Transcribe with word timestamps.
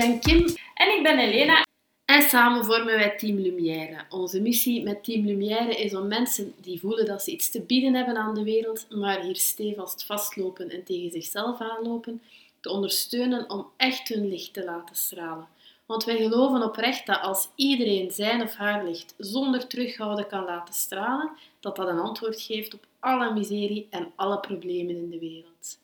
Ik 0.00 0.06
ben 0.06 0.20
Kim 0.20 0.56
En 0.74 0.96
ik 0.96 1.02
ben 1.02 1.18
Elena. 1.18 1.64
en 2.04 2.22
samen 2.22 2.64
vormen 2.64 2.94
wij 2.94 3.16
Team 3.16 3.38
Lumière. 3.38 4.04
Onze 4.08 4.40
missie 4.40 4.82
met 4.82 5.04
Team 5.04 5.26
Lumière 5.26 5.76
is 5.76 5.94
om 5.94 6.08
mensen 6.08 6.54
die 6.60 6.80
voelen 6.80 7.06
dat 7.06 7.22
ze 7.22 7.30
iets 7.30 7.50
te 7.50 7.60
bieden 7.60 7.94
hebben 7.94 8.16
aan 8.16 8.34
de 8.34 8.42
wereld, 8.42 8.86
maar 8.90 9.20
hier 9.20 9.36
stevast 9.36 10.04
vastlopen 10.04 10.70
en 10.70 10.84
tegen 10.84 11.10
zichzelf 11.10 11.60
aanlopen, 11.60 12.22
te 12.60 12.70
ondersteunen 12.70 13.50
om 13.50 13.66
echt 13.76 14.08
hun 14.08 14.28
licht 14.28 14.52
te 14.52 14.64
laten 14.64 14.96
stralen. 14.96 15.48
Want 15.86 16.04
wij 16.04 16.16
geloven 16.16 16.62
oprecht 16.62 17.06
dat 17.06 17.20
als 17.20 17.48
iedereen 17.54 18.10
zijn 18.10 18.42
of 18.42 18.54
haar 18.54 18.84
licht 18.84 19.14
zonder 19.18 19.66
terughouden 19.66 20.26
kan 20.26 20.44
laten 20.44 20.74
stralen, 20.74 21.30
dat 21.60 21.76
dat 21.76 21.88
een 21.88 21.98
antwoord 21.98 22.40
geeft 22.40 22.74
op 22.74 22.86
alle 23.00 23.32
miserie 23.32 23.86
en 23.90 24.12
alle 24.14 24.40
problemen 24.40 24.96
in 24.96 25.10
de 25.10 25.18
wereld. 25.18 25.78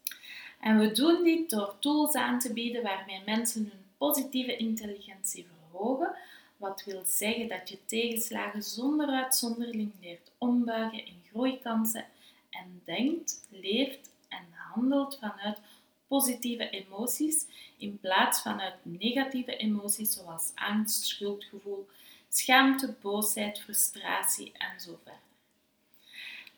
En 0.61 0.79
we 0.79 0.93
doen 0.93 1.25
dit 1.25 1.51
door 1.51 1.75
tools 1.79 2.15
aan 2.15 2.39
te 2.39 2.53
bieden 2.53 2.83
waarmee 2.83 3.23
mensen 3.27 3.62
hun 3.62 3.86
positieve 3.97 4.57
intelligentie 4.57 5.47
verhogen. 5.47 6.15
Wat 6.57 6.85
wil 6.85 7.03
zeggen 7.05 7.49
dat 7.49 7.69
je 7.69 7.79
tegenslagen 7.85 8.63
zonder 8.63 9.09
uitzondering 9.09 9.93
leert 10.01 10.31
ombuigen 10.39 11.07
in 11.07 11.23
groeikansen 11.31 12.07
en 12.51 12.83
denkt, 12.85 13.47
leeft 13.51 14.11
en 14.29 14.47
handelt 14.53 15.19
vanuit 15.21 15.59
positieve 16.07 16.71
emoties 16.71 17.47
in 17.79 17.99
plaats 18.01 18.43
vanuit 18.43 18.75
negatieve 18.83 19.57
emoties 19.57 20.13
zoals 20.13 20.53
angst, 20.55 21.05
schuldgevoel, 21.05 21.89
schaamte, 22.29 22.95
boosheid, 23.01 23.59
frustratie 23.59 24.53
en. 24.53 25.26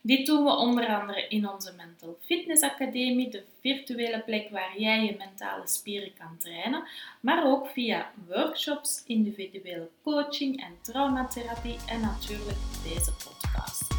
Dit 0.01 0.25
doen 0.25 0.43
we 0.43 0.49
onder 0.49 0.87
andere 0.87 1.27
in 1.27 1.49
onze 1.49 1.73
Mental 1.77 2.17
Fitness 2.21 2.63
Academie, 2.63 3.29
de 3.29 3.43
virtuele 3.59 4.21
plek 4.25 4.49
waar 4.49 4.79
jij 4.79 5.05
je 5.05 5.15
mentale 5.17 5.67
spieren 5.67 6.13
kan 6.13 6.37
trainen, 6.37 6.83
maar 7.21 7.45
ook 7.45 7.67
via 7.67 8.11
workshops, 8.27 9.03
individuele 9.05 9.89
coaching 10.03 10.61
en 10.61 10.73
traumatherapie 10.81 11.77
en 11.87 12.01
natuurlijk 12.01 12.57
deze 12.83 13.11
podcast. 13.11 13.97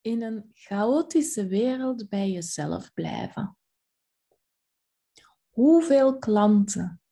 in 0.00 0.22
een 0.22 0.50
chaotische 0.54 1.46
wereld 1.46 2.08
bij 2.08 2.30
jezelf 2.30 2.92
blijven. 2.94 3.56
Hoeveel 5.48 6.18
klanten 6.18 7.03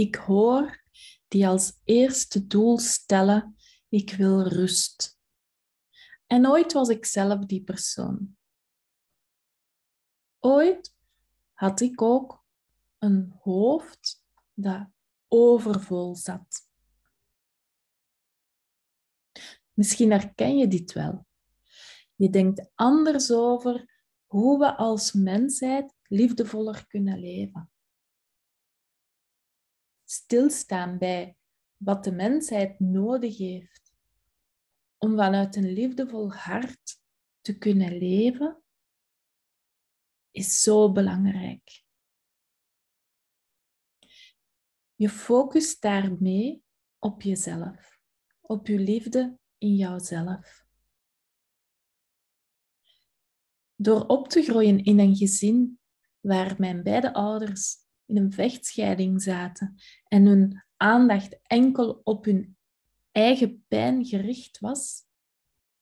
ik 0.00 0.14
hoor 0.14 0.82
die 1.28 1.48
als 1.48 1.80
eerste 1.84 2.46
doel 2.46 2.78
stellen: 2.78 3.56
ik 3.88 4.10
wil 4.10 4.42
rust. 4.42 5.18
En 6.26 6.46
ooit 6.46 6.72
was 6.72 6.88
ik 6.88 7.04
zelf 7.04 7.44
die 7.44 7.62
persoon. 7.62 8.36
Ooit 10.38 10.96
had 11.52 11.80
ik 11.80 12.02
ook 12.02 12.44
een 12.98 13.32
hoofd 13.38 14.24
dat 14.54 14.88
overvol 15.28 16.16
zat. 16.16 16.68
Misschien 19.72 20.10
herken 20.10 20.56
je 20.56 20.68
dit 20.68 20.92
wel. 20.92 21.26
Je 22.14 22.30
denkt 22.30 22.70
anders 22.74 23.30
over 23.30 24.02
hoe 24.26 24.58
we 24.58 24.76
als 24.76 25.12
mensheid 25.12 25.94
liefdevoller 26.02 26.86
kunnen 26.86 27.18
leven. 27.18 27.69
Stilstaan 30.10 30.98
bij 30.98 31.36
wat 31.76 32.04
de 32.04 32.12
mensheid 32.12 32.80
nodig 32.80 33.38
heeft 33.38 33.92
om 34.98 35.16
vanuit 35.16 35.56
een 35.56 35.72
liefdevol 35.72 36.32
hart 36.32 37.00
te 37.40 37.58
kunnen 37.58 37.98
leven, 37.98 38.62
is 40.30 40.62
zo 40.62 40.92
belangrijk. 40.92 41.84
Je 44.94 45.08
focust 45.08 45.82
daarmee 45.82 46.62
op 46.98 47.22
jezelf, 47.22 48.00
op 48.40 48.66
je 48.66 48.78
liefde 48.78 49.38
in 49.58 49.74
jouzelf. 49.74 50.64
Door 53.74 54.06
op 54.06 54.28
te 54.28 54.42
groeien 54.42 54.84
in 54.84 54.98
een 54.98 55.16
gezin 55.16 55.80
waar 56.20 56.54
mijn 56.58 56.82
beide 56.82 57.12
ouders 57.14 57.88
in 58.10 58.16
een 58.16 58.32
vechtscheiding 58.32 59.22
zaten 59.22 59.74
en 60.04 60.26
hun 60.26 60.64
aandacht 60.76 61.38
enkel 61.42 62.00
op 62.04 62.24
hun 62.24 62.56
eigen 63.12 63.64
pijn 63.68 64.04
gericht 64.04 64.58
was, 64.58 65.04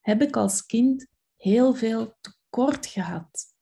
heb 0.01 0.23
ik 0.23 0.37
als 0.37 0.67
kind 0.67 1.07
heel 1.37 1.75
veel 1.75 2.17
tekort 2.21 2.87
gehad. 2.87 3.55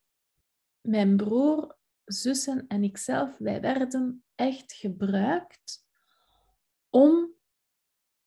Mijn 0.81 1.16
broer, 1.16 1.76
zussen 2.05 2.66
en 2.66 2.84
ikzelf, 2.84 3.38
wij 3.38 3.60
werden 3.60 4.25
echt 4.34 4.72
gebruikt 4.72 5.84
om 6.91 7.34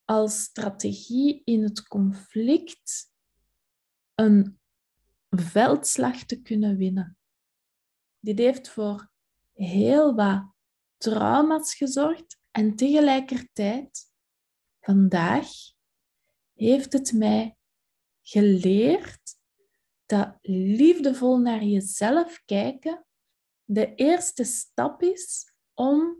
als 0.05 0.41
strategie 0.41 1.41
in 1.43 1.63
het 1.63 1.87
conflict 1.87 3.13
een 4.15 4.59
veldslag 5.29 6.23
te 6.23 6.41
kunnen 6.41 6.77
winnen. 6.77 7.17
Dit 8.19 8.37
heeft 8.37 8.69
voor 8.69 9.11
heel 9.59 10.15
wat 10.15 10.53
trauma's 10.97 11.75
gezorgd 11.75 12.39
en 12.51 12.75
tegelijkertijd, 12.75 14.11
vandaag, 14.79 15.47
heeft 16.53 16.93
het 16.93 17.11
mij 17.13 17.57
geleerd 18.21 19.37
dat 20.05 20.37
liefdevol 20.41 21.37
naar 21.37 21.63
jezelf 21.63 22.41
kijken 22.45 23.05
de 23.63 23.95
eerste 23.95 24.43
stap 24.43 25.01
is 25.01 25.53
om 25.73 26.17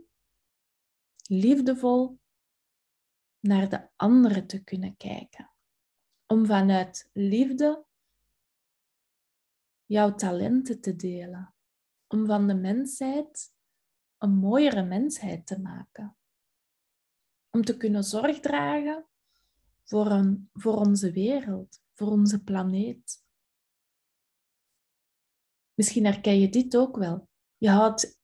liefdevol 1.26 2.18
naar 3.40 3.68
de 3.68 3.88
anderen 3.96 4.46
te 4.46 4.64
kunnen 4.64 4.96
kijken. 4.96 5.50
Om 6.26 6.46
vanuit 6.46 7.10
liefde 7.12 7.84
jouw 9.86 10.14
talenten 10.14 10.80
te 10.80 10.96
delen. 10.96 11.54
Om 12.12 12.26
van 12.26 12.46
de 12.46 12.54
mensheid 12.54 13.52
een 14.18 14.34
mooiere 14.34 14.82
mensheid 14.82 15.46
te 15.46 15.60
maken. 15.60 16.16
Om 17.50 17.64
te 17.64 17.76
kunnen 17.76 18.04
zorg 18.04 18.40
dragen 18.40 19.06
voor, 19.84 20.06
een, 20.06 20.50
voor 20.52 20.76
onze 20.76 21.12
wereld, 21.12 21.80
voor 21.94 22.10
onze 22.10 22.42
planeet. 22.42 23.24
Misschien 25.74 26.04
herken 26.04 26.40
je 26.40 26.48
dit 26.48 26.76
ook 26.76 26.96
wel. 26.96 27.28
Je 27.56 27.70
houdt 27.70 28.20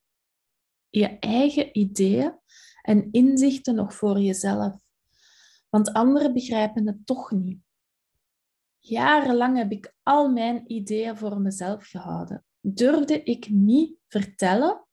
je 0.88 1.18
eigen 1.18 1.78
ideeën 1.78 2.38
en 2.82 3.12
inzichten 3.12 3.74
nog 3.74 3.94
voor 3.94 4.20
jezelf, 4.20 4.78
want 5.68 5.92
anderen 5.92 6.32
begrijpen 6.32 6.86
het 6.86 7.06
toch 7.06 7.30
niet. 7.30 7.64
Jarenlang 8.78 9.56
heb 9.56 9.70
ik 9.70 9.94
al 10.02 10.30
mijn 10.30 10.72
ideeën 10.72 11.16
voor 11.16 11.40
mezelf 11.40 11.86
gehouden. 11.86 12.45
Durfde 12.68 13.22
ik 13.22 13.48
niet 13.48 13.98
vertellen 14.08 14.86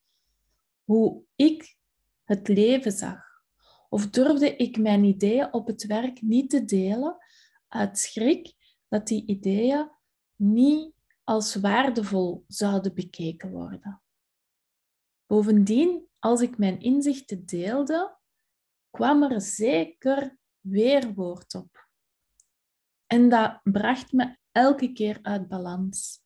hoe 0.83 1.23
ik 1.35 1.77
het 2.23 2.47
leven 2.47 2.91
zag. 2.91 3.21
Of 3.89 4.09
durfde 4.09 4.55
ik 4.55 4.77
mijn 4.77 5.03
ideeën 5.03 5.53
op 5.53 5.67
het 5.67 5.85
werk 5.85 6.21
niet 6.21 6.49
te 6.49 6.65
delen 6.65 7.17
uit 7.67 7.97
schrik 7.97 8.53
dat 8.87 9.07
die 9.07 9.25
ideeën 9.25 9.89
niet 10.35 10.93
als 11.23 11.55
waardevol 11.55 12.43
zouden 12.47 12.93
bekeken 12.93 13.51
worden. 13.51 14.01
Bovendien, 15.25 16.07
als 16.19 16.41
ik 16.41 16.57
mijn 16.57 16.79
inzichten 16.79 17.45
deelde, 17.45 18.17
kwam 18.89 19.23
er 19.23 19.41
zeker 19.41 20.37
weerwoord 20.59 21.55
op. 21.55 21.87
En 23.07 23.29
dat 23.29 23.59
bracht 23.63 24.11
me 24.11 24.37
elke 24.51 24.91
keer 24.91 25.19
uit 25.21 25.47
balans. 25.47 26.22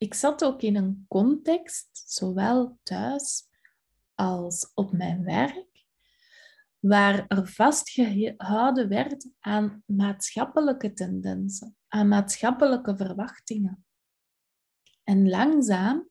Ik 0.00 0.14
zat 0.14 0.44
ook 0.44 0.62
in 0.62 0.76
een 0.76 1.04
context, 1.08 2.02
zowel 2.06 2.78
thuis 2.82 3.48
als 4.14 4.70
op 4.74 4.92
mijn 4.92 5.24
werk, 5.24 5.86
waar 6.78 7.26
er 7.26 7.48
vastgehouden 7.48 8.88
werd 8.88 9.30
aan 9.40 9.82
maatschappelijke 9.86 10.92
tendensen, 10.92 11.76
aan 11.88 12.08
maatschappelijke 12.08 12.96
verwachtingen. 12.96 13.84
En 15.02 15.28
langzaam 15.28 16.10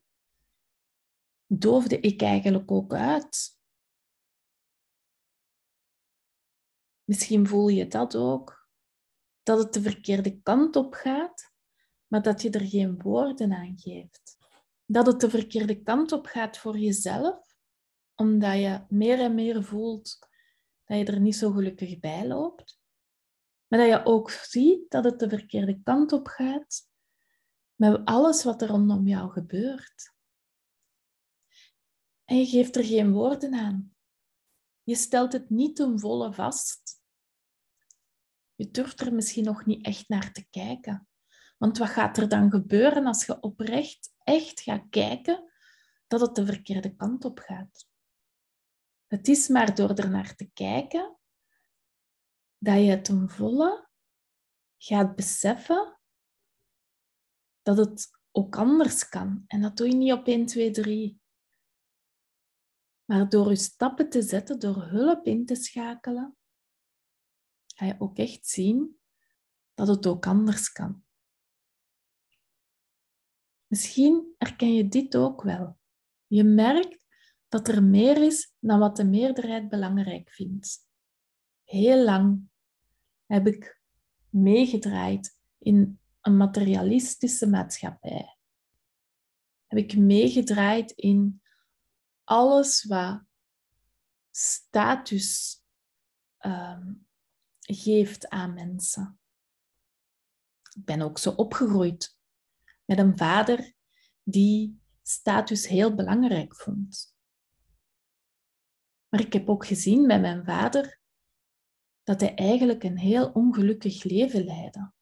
doofde 1.46 2.00
ik 2.00 2.22
eigenlijk 2.22 2.70
ook 2.70 2.94
uit. 2.94 3.58
Misschien 7.04 7.46
voel 7.46 7.68
je 7.68 7.86
dat 7.86 8.16
ook 8.16 8.68
dat 9.42 9.58
het 9.58 9.72
de 9.72 9.82
verkeerde 9.82 10.40
kant 10.40 10.76
op 10.76 10.94
gaat, 10.94 11.49
maar 12.10 12.22
dat 12.22 12.42
je 12.42 12.50
er 12.50 12.66
geen 12.66 13.02
woorden 13.02 13.52
aan 13.52 13.78
geeft. 13.78 14.36
Dat 14.84 15.06
het 15.06 15.20
de 15.20 15.30
verkeerde 15.30 15.82
kant 15.82 16.12
op 16.12 16.26
gaat 16.26 16.58
voor 16.58 16.78
jezelf, 16.78 17.56
omdat 18.14 18.54
je 18.54 18.84
meer 18.88 19.20
en 19.20 19.34
meer 19.34 19.64
voelt 19.64 20.18
dat 20.84 20.98
je 20.98 21.04
er 21.04 21.20
niet 21.20 21.36
zo 21.36 21.50
gelukkig 21.50 21.98
bij 21.98 22.26
loopt. 22.26 22.80
Maar 23.66 23.78
dat 23.78 23.88
je 23.88 24.04
ook 24.04 24.30
ziet 24.30 24.90
dat 24.90 25.04
het 25.04 25.18
de 25.18 25.28
verkeerde 25.28 25.82
kant 25.82 26.12
op 26.12 26.26
gaat 26.26 26.88
met 27.74 28.04
alles 28.04 28.44
wat 28.44 28.62
er 28.62 28.68
rondom 28.68 29.06
jou 29.06 29.30
gebeurt. 29.30 30.14
En 32.24 32.36
je 32.36 32.46
geeft 32.46 32.76
er 32.76 32.84
geen 32.84 33.12
woorden 33.12 33.54
aan. 33.54 33.94
Je 34.82 34.94
stelt 34.94 35.32
het 35.32 35.50
niet 35.50 35.76
ten 35.76 35.98
volle 35.98 36.32
vast. 36.32 37.02
Je 38.54 38.70
durft 38.70 39.00
er 39.00 39.14
misschien 39.14 39.44
nog 39.44 39.66
niet 39.66 39.84
echt 39.84 40.08
naar 40.08 40.32
te 40.32 40.48
kijken. 40.50 41.09
Want 41.60 41.78
wat 41.78 41.88
gaat 41.88 42.16
er 42.16 42.28
dan 42.28 42.50
gebeuren 42.50 43.06
als 43.06 43.26
je 43.26 43.40
oprecht 43.40 44.14
echt 44.24 44.60
gaat 44.60 44.86
kijken 44.90 45.52
dat 46.06 46.20
het 46.20 46.34
de 46.34 46.46
verkeerde 46.46 46.96
kant 46.96 47.24
op 47.24 47.38
gaat? 47.38 47.88
Het 49.06 49.28
is 49.28 49.48
maar 49.48 49.74
door 49.74 49.90
er 49.90 50.10
naar 50.10 50.34
te 50.34 50.50
kijken 50.50 51.18
dat 52.58 52.84
je 52.84 53.00
ten 53.00 53.30
volle 53.30 53.88
gaat 54.78 55.16
beseffen 55.16 56.00
dat 57.62 57.76
het 57.76 58.10
ook 58.30 58.56
anders 58.56 59.08
kan. 59.08 59.44
En 59.46 59.60
dat 59.60 59.76
doe 59.76 59.88
je 59.88 59.94
niet 59.94 60.12
op 60.12 60.26
1, 60.26 60.46
2, 60.46 60.70
3. 60.70 61.20
Maar 63.04 63.28
door 63.28 63.48
je 63.48 63.56
stappen 63.56 64.10
te 64.10 64.22
zetten, 64.22 64.58
door 64.58 64.82
hulp 64.82 65.26
in 65.26 65.46
te 65.46 65.54
schakelen, 65.54 66.36
ga 67.66 67.86
je 67.86 67.96
ook 67.98 68.18
echt 68.18 68.46
zien 68.46 69.00
dat 69.74 69.88
het 69.88 70.06
ook 70.06 70.26
anders 70.26 70.72
kan. 70.72 71.04
Misschien 73.70 74.34
herken 74.38 74.74
je 74.74 74.88
dit 74.88 75.16
ook 75.16 75.42
wel. 75.42 75.78
Je 76.26 76.44
merkt 76.44 77.06
dat 77.48 77.68
er 77.68 77.82
meer 77.82 78.22
is 78.22 78.54
dan 78.58 78.78
wat 78.78 78.96
de 78.96 79.04
meerderheid 79.04 79.68
belangrijk 79.68 80.30
vindt. 80.30 80.88
Heel 81.64 82.04
lang 82.04 82.48
heb 83.26 83.46
ik 83.46 83.80
meegedraaid 84.28 85.40
in 85.58 86.00
een 86.20 86.36
materialistische 86.36 87.46
maatschappij. 87.46 88.36
Heb 89.66 89.78
ik 89.78 89.96
meegedraaid 89.96 90.90
in 90.90 91.42
alles 92.24 92.84
wat 92.84 93.22
status 94.30 95.62
ehm, 96.36 96.92
geeft 97.60 98.28
aan 98.28 98.54
mensen. 98.54 99.20
Ik 100.76 100.84
ben 100.84 101.00
ook 101.00 101.18
zo 101.18 101.30
opgegroeid 101.30 102.18
met 102.90 102.98
een 102.98 103.18
vader 103.18 103.72
die 104.22 104.80
status 105.02 105.66
heel 105.66 105.94
belangrijk 105.94 106.56
vond. 106.56 107.16
Maar 109.08 109.20
ik 109.20 109.32
heb 109.32 109.48
ook 109.48 109.66
gezien 109.66 110.06
bij 110.06 110.20
mijn 110.20 110.44
vader 110.44 111.00
dat 112.02 112.20
hij 112.20 112.34
eigenlijk 112.34 112.82
een 112.82 112.98
heel 112.98 113.32
ongelukkig 113.32 114.04
leven 114.04 114.44
leidde. 114.44 114.92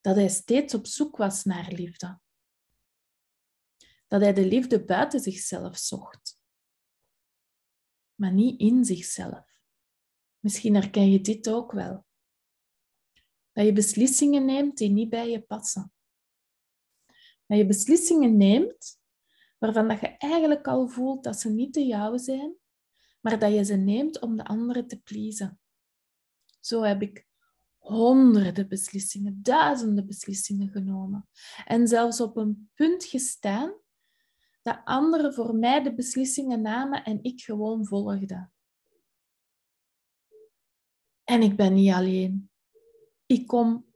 Dat 0.00 0.16
hij 0.16 0.28
steeds 0.28 0.74
op 0.74 0.86
zoek 0.86 1.16
was 1.16 1.44
naar 1.44 1.72
liefde. 1.72 2.20
Dat 4.06 4.20
hij 4.20 4.32
de 4.32 4.46
liefde 4.46 4.84
buiten 4.84 5.20
zichzelf 5.20 5.76
zocht, 5.78 6.42
maar 8.14 8.32
niet 8.32 8.60
in 8.60 8.84
zichzelf. 8.84 9.60
Misschien 10.38 10.74
herken 10.74 11.10
je 11.10 11.20
dit 11.20 11.48
ook 11.48 11.72
wel. 11.72 12.06
Dat 13.52 13.64
je 13.64 13.72
beslissingen 13.72 14.44
neemt 14.44 14.76
die 14.76 14.90
niet 14.90 15.08
bij 15.08 15.30
je 15.30 15.42
passen. 15.42 15.92
Dat 17.48 17.58
je 17.58 17.66
beslissingen 17.66 18.36
neemt 18.36 19.00
waarvan 19.58 19.88
dat 19.88 20.00
je 20.00 20.06
eigenlijk 20.06 20.66
al 20.66 20.88
voelt 20.88 21.24
dat 21.24 21.40
ze 21.40 21.50
niet 21.50 21.74
de 21.74 21.86
jouwe 21.86 22.18
zijn, 22.18 22.56
maar 23.20 23.38
dat 23.38 23.52
je 23.52 23.64
ze 23.64 23.74
neemt 23.74 24.20
om 24.20 24.36
de 24.36 24.44
anderen 24.44 24.86
te 24.86 25.00
pleasen. 25.00 25.60
Zo 26.60 26.82
heb 26.82 27.02
ik 27.02 27.26
honderden 27.78 28.68
beslissingen, 28.68 29.42
duizenden 29.42 30.06
beslissingen 30.06 30.68
genomen. 30.68 31.28
En 31.64 31.88
zelfs 31.88 32.20
op 32.20 32.36
een 32.36 32.70
punt 32.74 33.04
gestaan 33.04 33.74
dat 34.62 34.80
anderen 34.84 35.34
voor 35.34 35.54
mij 35.54 35.82
de 35.82 35.94
beslissingen 35.94 36.62
namen 36.62 37.04
en 37.04 37.22
ik 37.22 37.40
gewoon 37.40 37.86
volgde. 37.86 38.50
En 41.24 41.42
ik 41.42 41.56
ben 41.56 41.74
niet 41.74 41.92
alleen. 41.92 42.50
Ik 43.26 43.46
kom 43.46 43.86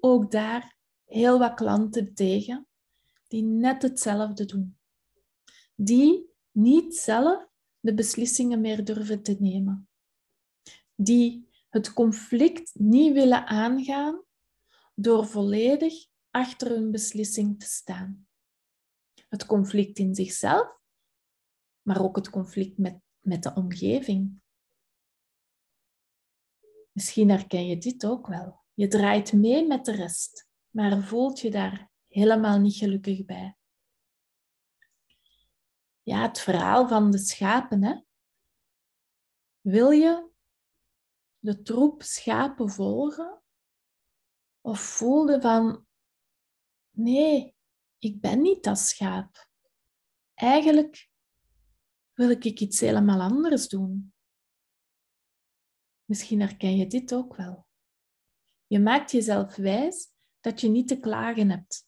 ook 0.00 0.30
daar 0.30 0.76
heel 1.04 1.38
wat 1.38 1.54
klanten 1.54 2.14
tegen 2.14 2.67
die 3.28 3.42
net 3.42 3.82
hetzelfde 3.82 4.44
doen. 4.44 4.78
Die 5.74 6.30
niet 6.50 6.96
zelf 6.96 7.46
de 7.80 7.94
beslissingen 7.94 8.60
meer 8.60 8.84
durven 8.84 9.22
te 9.22 9.36
nemen. 9.38 9.88
Die 10.94 11.48
het 11.68 11.92
conflict 11.92 12.70
niet 12.74 13.12
willen 13.12 13.46
aangaan 13.46 14.24
door 14.94 15.26
volledig 15.26 16.06
achter 16.30 16.68
hun 16.68 16.90
beslissing 16.90 17.60
te 17.60 17.66
staan. 17.66 18.28
Het 19.28 19.46
conflict 19.46 19.98
in 19.98 20.14
zichzelf, 20.14 20.78
maar 21.82 22.02
ook 22.02 22.16
het 22.16 22.30
conflict 22.30 22.78
met, 22.78 23.00
met 23.20 23.42
de 23.42 23.54
omgeving. 23.54 24.40
Misschien 26.92 27.30
herken 27.30 27.66
je 27.66 27.78
dit 27.78 28.06
ook 28.06 28.26
wel. 28.26 28.60
Je 28.74 28.88
draait 28.88 29.32
mee 29.32 29.66
met 29.66 29.84
de 29.84 29.92
rest, 29.92 30.48
maar 30.70 31.02
voelt 31.02 31.40
je 31.40 31.50
daar 31.50 31.90
helemaal 32.18 32.58
niet 32.58 32.76
gelukkig 32.76 33.24
bij 33.24 33.58
ja, 36.08 36.22
het 36.22 36.40
verhaal 36.40 36.88
van 36.88 37.10
de 37.10 37.18
schapen. 37.18 37.82
Hè? 37.82 38.00
Wil 39.60 39.90
je 39.90 40.30
de 41.38 41.62
troep 41.62 42.02
schapen 42.02 42.70
volgen? 42.70 43.42
Of 44.60 44.80
voelde 44.80 45.40
van, 45.40 45.86
nee, 46.90 47.56
ik 47.98 48.20
ben 48.20 48.40
niet 48.40 48.64
dat 48.64 48.78
schaap. 48.78 49.50
Eigenlijk 50.34 51.10
wil 52.12 52.30
ik 52.30 52.44
iets 52.44 52.80
helemaal 52.80 53.20
anders 53.20 53.68
doen. 53.68 54.14
Misschien 56.04 56.40
herken 56.40 56.76
je 56.76 56.86
dit 56.86 57.14
ook 57.14 57.36
wel. 57.36 57.66
Je 58.66 58.80
maakt 58.80 59.10
jezelf 59.10 59.56
wijs 59.56 60.12
dat 60.40 60.60
je 60.60 60.68
niet 60.68 60.88
te 60.88 61.00
klagen 61.00 61.50
hebt. 61.50 61.87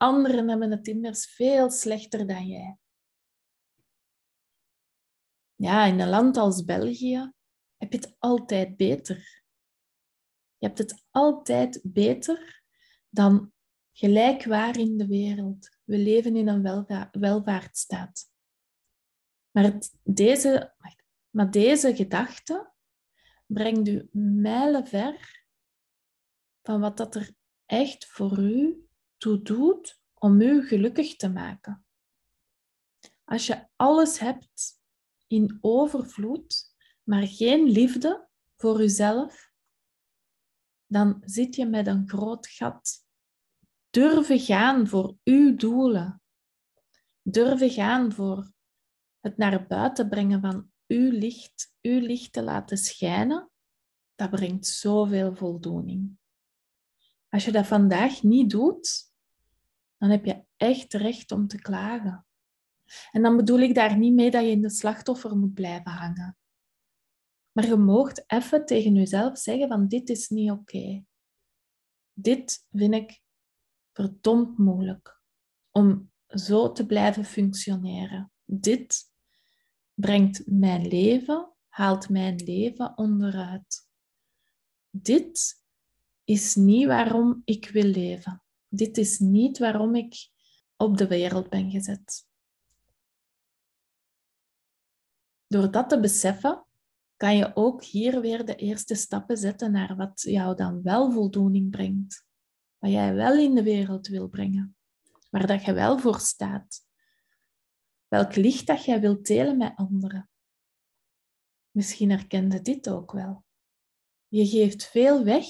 Anderen 0.00 0.48
hebben 0.48 0.70
het 0.70 0.88
immers 0.88 1.34
veel 1.34 1.70
slechter 1.70 2.26
dan 2.26 2.46
jij 2.46 2.78
ja, 5.60 5.84
in 5.84 6.00
een 6.00 6.08
land 6.08 6.36
als 6.36 6.64
België 6.64 7.32
heb 7.76 7.92
je 7.92 7.98
het 7.98 8.16
altijd 8.18 8.76
beter. 8.76 9.42
Je 10.56 10.66
hebt 10.66 10.78
het 10.78 11.04
altijd 11.10 11.80
beter 11.82 12.62
dan 13.08 13.52
gelijk 13.92 14.44
waar 14.44 14.78
in 14.78 14.96
de 14.96 15.06
wereld. 15.06 15.78
We 15.84 15.98
leven 15.98 16.36
in 16.36 16.48
een 16.48 16.62
welva 16.62 17.08
welvaartsstaat. 17.12 18.30
Maar 19.50 19.78
deze, 20.02 20.74
maar 21.30 21.50
deze 21.50 21.94
gedachte 21.96 22.72
brengt 23.46 23.88
u 23.88 24.08
mijlenver 24.12 25.44
van 26.62 26.80
wat 26.80 26.96
dat 26.96 27.14
er 27.14 27.34
echt 27.66 28.06
voor 28.06 28.38
u 28.38 28.88
toe 29.20 29.42
doet 29.42 30.00
om 30.14 30.40
u 30.40 30.66
gelukkig 30.66 31.16
te 31.16 31.28
maken. 31.28 31.84
Als 33.24 33.46
je 33.46 33.68
alles 33.76 34.18
hebt 34.18 34.80
in 35.26 35.58
overvloed, 35.60 36.74
maar 37.02 37.26
geen 37.26 37.64
liefde 37.64 38.28
voor 38.56 38.78
jezelf, 38.78 39.52
dan 40.86 41.22
zit 41.24 41.54
je 41.54 41.66
met 41.66 41.86
een 41.86 42.08
groot 42.08 42.46
gat. 42.46 43.06
Durven 43.90 44.38
gaan 44.38 44.88
voor 44.88 45.16
uw 45.24 45.56
doelen. 45.56 46.22
Durven 47.22 47.70
gaan 47.70 48.12
voor 48.12 48.52
het 49.20 49.36
naar 49.36 49.66
buiten 49.66 50.08
brengen 50.08 50.40
van 50.40 50.72
uw 50.86 51.10
licht, 51.10 51.74
uw 51.80 52.00
licht 52.00 52.32
te 52.32 52.42
laten 52.42 52.76
schijnen, 52.78 53.50
dat 54.14 54.30
brengt 54.30 54.66
zoveel 54.66 55.34
voldoening. 55.34 56.18
Als 57.28 57.44
je 57.44 57.52
dat 57.52 57.66
vandaag 57.66 58.22
niet 58.22 58.50
doet, 58.50 59.09
dan 60.00 60.10
heb 60.10 60.24
je 60.24 60.44
echt 60.56 60.94
recht 60.94 61.32
om 61.32 61.46
te 61.46 61.60
klagen. 61.60 62.26
En 63.10 63.22
dan 63.22 63.36
bedoel 63.36 63.58
ik 63.58 63.74
daar 63.74 63.96
niet 63.98 64.14
mee 64.14 64.30
dat 64.30 64.42
je 64.42 64.50
in 64.50 64.62
de 64.62 64.70
slachtoffer 64.70 65.36
moet 65.36 65.54
blijven 65.54 65.90
hangen. 65.90 66.36
Maar 67.52 67.66
je 67.66 67.76
moogt 67.76 68.24
even 68.26 68.66
tegen 68.66 68.94
jezelf 68.94 69.38
zeggen 69.38 69.68
van 69.68 69.88
dit 69.88 70.08
is 70.08 70.28
niet 70.28 70.50
oké. 70.50 71.04
Dit 72.12 72.66
vind 72.70 72.94
ik 72.94 73.20
verdomd 73.92 74.58
moeilijk 74.58 75.20
om 75.70 76.10
zo 76.26 76.72
te 76.72 76.86
blijven 76.86 77.24
functioneren. 77.24 78.32
Dit 78.44 79.04
brengt 79.94 80.42
mijn 80.46 80.86
leven, 80.88 81.52
haalt 81.68 82.08
mijn 82.08 82.36
leven 82.36 82.98
onderuit. 82.98 83.88
Dit 84.90 85.64
is 86.24 86.54
niet 86.54 86.86
waarom 86.86 87.42
ik 87.44 87.68
wil 87.68 87.84
leven. 87.84 88.42
Dit 88.72 88.96
is 88.96 89.18
niet 89.18 89.58
waarom 89.58 89.94
ik 89.94 90.30
op 90.76 90.96
de 90.96 91.06
wereld 91.06 91.48
ben 91.48 91.70
gezet. 91.70 92.28
Door 95.46 95.70
dat 95.70 95.88
te 95.88 96.00
beseffen, 96.00 96.64
kan 97.16 97.36
je 97.36 97.56
ook 97.56 97.84
hier 97.84 98.20
weer 98.20 98.44
de 98.44 98.54
eerste 98.54 98.94
stappen 98.94 99.36
zetten 99.36 99.72
naar 99.72 99.96
wat 99.96 100.20
jou 100.20 100.56
dan 100.56 100.82
wel 100.82 101.12
voldoening 101.12 101.70
brengt. 101.70 102.24
Wat 102.78 102.90
jij 102.90 103.14
wel 103.14 103.38
in 103.38 103.54
de 103.54 103.62
wereld 103.62 104.06
wil 104.06 104.28
brengen. 104.28 104.76
Waar 105.30 105.46
dat 105.46 105.64
je 105.64 105.72
wel 105.72 105.98
voor 105.98 106.20
staat. 106.20 106.86
Welk 108.08 108.34
licht 108.34 108.66
dat 108.66 108.84
jij 108.84 109.00
wilt 109.00 109.26
delen 109.26 109.56
met 109.56 109.76
anderen. 109.76 110.30
Misschien 111.70 112.10
herkende 112.10 112.62
dit 112.62 112.88
ook 112.88 113.12
wel. 113.12 113.44
Je 114.28 114.46
geeft 114.46 114.86
veel 114.86 115.24
weg 115.24 115.46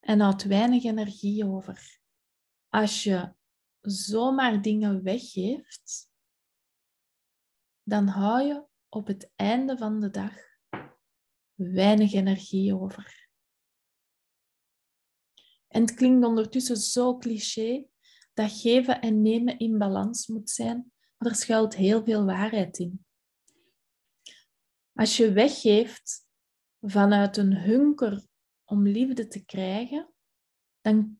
en 0.00 0.20
houdt 0.20 0.44
weinig 0.44 0.84
energie 0.84 1.46
over. 1.46 1.99
Als 2.70 3.02
je 3.02 3.34
zomaar 3.80 4.62
dingen 4.62 5.02
weggeeft, 5.02 6.10
dan 7.82 8.06
hou 8.06 8.46
je 8.46 8.66
op 8.88 9.06
het 9.06 9.32
einde 9.36 9.76
van 9.76 10.00
de 10.00 10.10
dag 10.10 10.34
weinig 11.54 12.12
energie 12.12 12.74
over. 12.74 13.28
En 15.68 15.80
het 15.80 15.94
klinkt 15.94 16.26
ondertussen 16.26 16.76
zo 16.76 17.16
cliché 17.16 17.86
dat 18.34 18.60
geven 18.60 19.00
en 19.00 19.22
nemen 19.22 19.58
in 19.58 19.78
balans 19.78 20.26
moet 20.26 20.50
zijn, 20.50 20.92
maar 21.16 21.30
er 21.30 21.36
schuilt 21.36 21.76
heel 21.76 22.04
veel 22.04 22.24
waarheid 22.24 22.78
in. 22.78 23.04
Als 24.92 25.16
je 25.16 25.32
weggeeft 25.32 26.26
vanuit 26.80 27.36
een 27.36 27.56
hunker 27.56 28.26
om 28.64 28.86
liefde 28.86 29.28
te 29.28 29.44
krijgen, 29.44 30.12
dan 30.80 31.19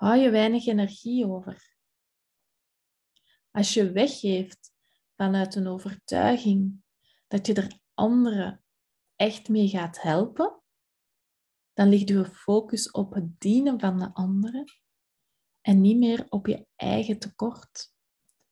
hou 0.00 0.16
je 0.16 0.30
weinig 0.30 0.66
energie 0.66 1.26
over. 1.26 1.76
Als 3.50 3.74
je 3.74 3.92
weggeeft 3.92 4.72
vanuit 5.16 5.54
een 5.54 5.66
overtuiging 5.66 6.82
dat 7.28 7.46
je 7.46 7.54
er 7.54 7.80
anderen 7.94 8.64
echt 9.16 9.48
mee 9.48 9.68
gaat 9.68 10.02
helpen, 10.02 10.62
dan 11.72 11.88
ligt 11.88 12.08
je 12.08 12.24
focus 12.24 12.90
op 12.90 13.14
het 13.14 13.40
dienen 13.40 13.80
van 13.80 13.98
de 13.98 14.14
anderen 14.14 14.64
en 15.60 15.80
niet 15.80 15.96
meer 15.96 16.26
op 16.28 16.46
je 16.46 16.66
eigen 16.76 17.18
tekort. 17.18 17.94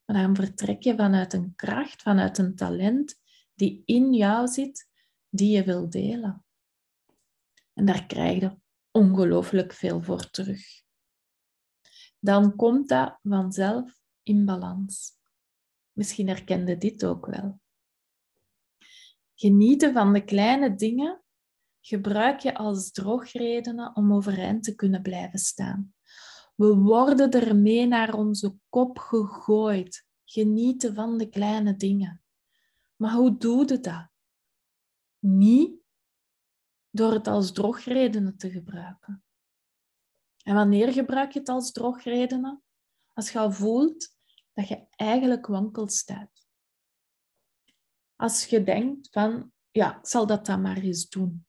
Maar 0.05 0.23
dan 0.23 0.37
vertrek 0.37 0.83
je 0.83 0.97
vanuit 0.97 1.33
een 1.33 1.55
kracht, 1.55 2.03
vanuit 2.03 2.39
een 2.39 2.55
talent 2.55 3.21
die 3.55 3.83
in 3.85 4.15
jou 4.15 4.47
zit, 4.47 4.89
die 5.29 5.57
je 5.57 5.65
wil 5.65 5.91
delen. 5.91 6.45
En 7.73 7.85
daar 7.85 8.07
krijg 8.07 8.41
je 8.41 8.59
ongelooflijk 8.91 9.73
veel 9.73 10.03
voor 10.03 10.31
terug. 10.31 10.87
Dan 12.19 12.57
komt 12.57 12.89
dat 12.89 13.19
vanzelf 13.23 14.01
in 14.23 14.45
balans. 14.45 15.13
Misschien 15.93 16.29
herkende 16.29 16.77
dit 16.77 17.05
ook 17.05 17.27
wel. 17.27 17.61
Genieten 19.35 19.93
van 19.93 20.13
de 20.13 20.25
kleine 20.25 20.75
dingen 20.75 21.23
gebruik 21.81 22.41
je 22.41 22.55
als 22.55 22.91
drogredenen 22.91 23.97
om 23.97 24.13
overeind 24.13 24.65
te 24.65 24.75
kunnen 24.75 25.03
blijven 25.03 25.39
staan. 25.39 25.95
We 26.55 26.75
worden 26.75 27.31
ermee 27.31 27.87
naar 27.87 28.15
onze 28.15 28.57
kop 28.69 28.99
gegooid. 28.99 30.07
Genieten 30.25 30.95
van 30.95 31.19
de 31.19 31.29
kleine 31.29 31.77
dingen. 31.77 32.23
Maar 32.97 33.13
hoe 33.13 33.37
doe 33.37 33.69
je 33.69 33.81
dat? 33.81 34.09
Niet 35.19 35.81
door 36.91 37.13
het 37.13 37.27
als 37.27 37.53
drogredenen 37.53 38.37
te 38.37 38.51
gebruiken. 38.51 39.23
En 40.49 40.55
wanneer 40.55 40.93
gebruik 40.93 41.33
je 41.33 41.39
het 41.39 41.49
als 41.49 41.73
drogredenen? 41.73 42.63
Als 43.15 43.31
je 43.31 43.39
al 43.39 43.53
voelt 43.53 44.17
dat 44.53 44.69
je 44.69 44.87
eigenlijk 44.91 45.47
wankel 45.47 45.89
staat. 45.89 46.47
Als 48.17 48.45
je 48.45 48.63
denkt 48.63 49.09
van, 49.11 49.53
ja, 49.71 49.99
ik 49.99 50.07
zal 50.07 50.27
dat 50.27 50.47
dan 50.47 50.61
maar 50.61 50.77
eens 50.77 51.09
doen. 51.09 51.47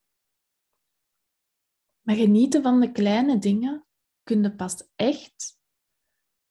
Maar 2.00 2.14
genieten 2.14 2.62
van 2.62 2.80
de 2.80 2.92
kleine 2.92 3.38
dingen 3.38 3.86
kun 4.22 4.42
je 4.42 4.54
pas 4.54 4.90
echt 4.96 5.58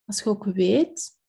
als 0.05 0.19
je 0.19 0.29
ook 0.29 0.43
weet 0.43 1.19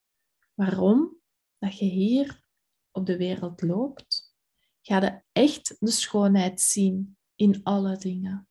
waarom 0.54 1.20
dat 1.58 1.78
je 1.78 1.84
hier 1.84 2.44
op 2.90 3.06
de 3.06 3.16
wereld 3.16 3.62
loopt. 3.62 4.34
Ga 4.80 5.00
je 5.00 5.22
echt 5.32 5.76
de 5.78 5.90
schoonheid 5.90 6.60
zien 6.60 7.18
in 7.34 7.62
alle 7.62 7.96
dingen. 7.96 8.48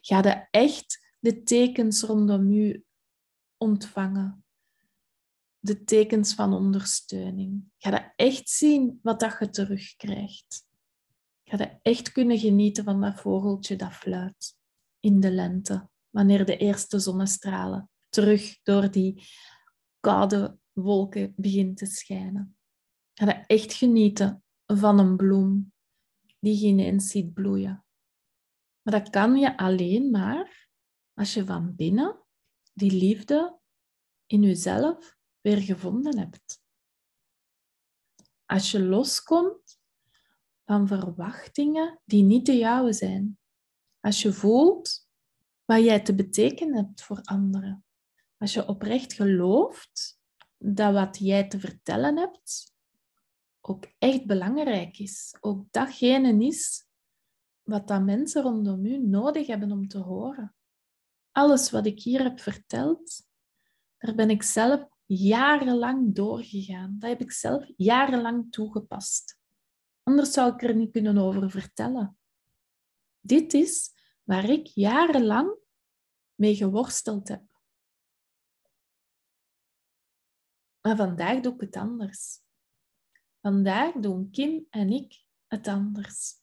Ga 0.00 0.18
je 0.22 0.46
echt 0.50 1.01
de 1.22 1.42
tekens 1.42 2.02
rondom 2.02 2.52
u 2.52 2.84
ontvangen. 3.56 4.44
De 5.58 5.84
tekens 5.84 6.34
van 6.34 6.52
ondersteuning. 6.52 7.64
Ga 7.78 7.90
je 7.90 8.12
echt 8.16 8.48
zien 8.48 8.98
wat 9.02 9.20
dat 9.20 9.36
je 9.38 9.50
terugkrijgt. 9.50 10.66
Ga 11.44 11.56
je 11.56 11.78
echt 11.82 12.12
kunnen 12.12 12.38
genieten 12.38 12.84
van 12.84 13.00
dat 13.00 13.20
vogeltje 13.20 13.76
dat 13.76 13.92
fluit 13.92 14.56
in 15.00 15.20
de 15.20 15.30
lente, 15.30 15.88
wanneer 16.10 16.44
de 16.44 16.56
eerste 16.56 16.98
zonnestralen 16.98 17.90
terug 18.08 18.62
door 18.62 18.90
die 18.90 19.24
koude 20.00 20.58
wolken 20.72 21.32
beginnen 21.36 21.74
te 21.74 21.86
schijnen. 21.86 22.56
Ga 23.14 23.26
je 23.26 23.44
echt 23.46 23.72
genieten 23.72 24.44
van 24.66 24.98
een 24.98 25.16
bloem 25.16 25.72
die 26.38 26.60
je 26.60 26.66
ineens 26.66 27.08
ziet 27.08 27.32
bloeien. 27.32 27.84
Maar 28.82 29.00
dat 29.00 29.10
kan 29.10 29.36
je 29.36 29.56
alleen 29.56 30.10
maar 30.10 30.61
als 31.14 31.34
je 31.34 31.44
van 31.44 31.74
binnen 31.74 32.20
die 32.72 32.92
liefde 32.92 33.58
in 34.26 34.42
jezelf 34.42 35.16
weer 35.40 35.58
gevonden 35.58 36.18
hebt. 36.18 36.62
Als 38.46 38.70
je 38.70 38.82
loskomt 38.82 39.80
van 40.64 40.86
verwachtingen 40.86 42.00
die 42.04 42.22
niet 42.22 42.46
de 42.46 42.56
jouwe 42.56 42.92
zijn. 42.92 43.38
Als 44.00 44.22
je 44.22 44.32
voelt 44.32 45.08
wat 45.64 45.84
jij 45.84 46.00
te 46.00 46.14
betekenen 46.14 46.76
hebt 46.76 47.02
voor 47.02 47.20
anderen. 47.22 47.84
Als 48.38 48.52
je 48.52 48.68
oprecht 48.68 49.12
gelooft 49.12 50.20
dat 50.58 50.92
wat 50.92 51.18
jij 51.18 51.48
te 51.48 51.60
vertellen 51.60 52.16
hebt 52.16 52.72
ook 53.62 53.84
echt 53.98 54.26
belangrijk 54.26 54.98
is. 54.98 55.36
Ook 55.40 55.66
datgene 55.70 56.44
is 56.44 56.86
wat 57.62 57.88
dat 57.88 58.02
mensen 58.02 58.42
rondom 58.42 58.86
u 58.86 58.98
nodig 58.98 59.46
hebben 59.46 59.72
om 59.72 59.88
te 59.88 59.98
horen. 59.98 60.54
Alles 61.32 61.70
wat 61.70 61.86
ik 61.86 62.02
hier 62.02 62.22
heb 62.22 62.40
verteld, 62.40 63.26
daar 63.98 64.14
ben 64.14 64.30
ik 64.30 64.42
zelf 64.42 64.88
jarenlang 65.06 66.14
doorgegaan. 66.14 66.96
Dat 66.98 67.10
heb 67.10 67.20
ik 67.20 67.32
zelf 67.32 67.64
jarenlang 67.76 68.52
toegepast. 68.52 69.38
Anders 70.02 70.32
zou 70.32 70.54
ik 70.54 70.62
er 70.62 70.74
niet 70.74 70.92
kunnen 70.92 71.18
over 71.18 71.50
vertellen. 71.50 72.18
Dit 73.20 73.54
is 73.54 73.92
waar 74.22 74.48
ik 74.48 74.66
jarenlang 74.66 75.56
mee 76.34 76.54
geworsteld 76.56 77.28
heb. 77.28 77.42
Maar 80.80 80.96
vandaag 80.96 81.40
doe 81.40 81.54
ik 81.54 81.60
het 81.60 81.76
anders. 81.76 82.40
Vandaag 83.40 83.92
doen 83.94 84.30
Kim 84.30 84.66
en 84.70 84.90
ik 84.90 85.24
het 85.46 85.68
anders. 85.68 86.40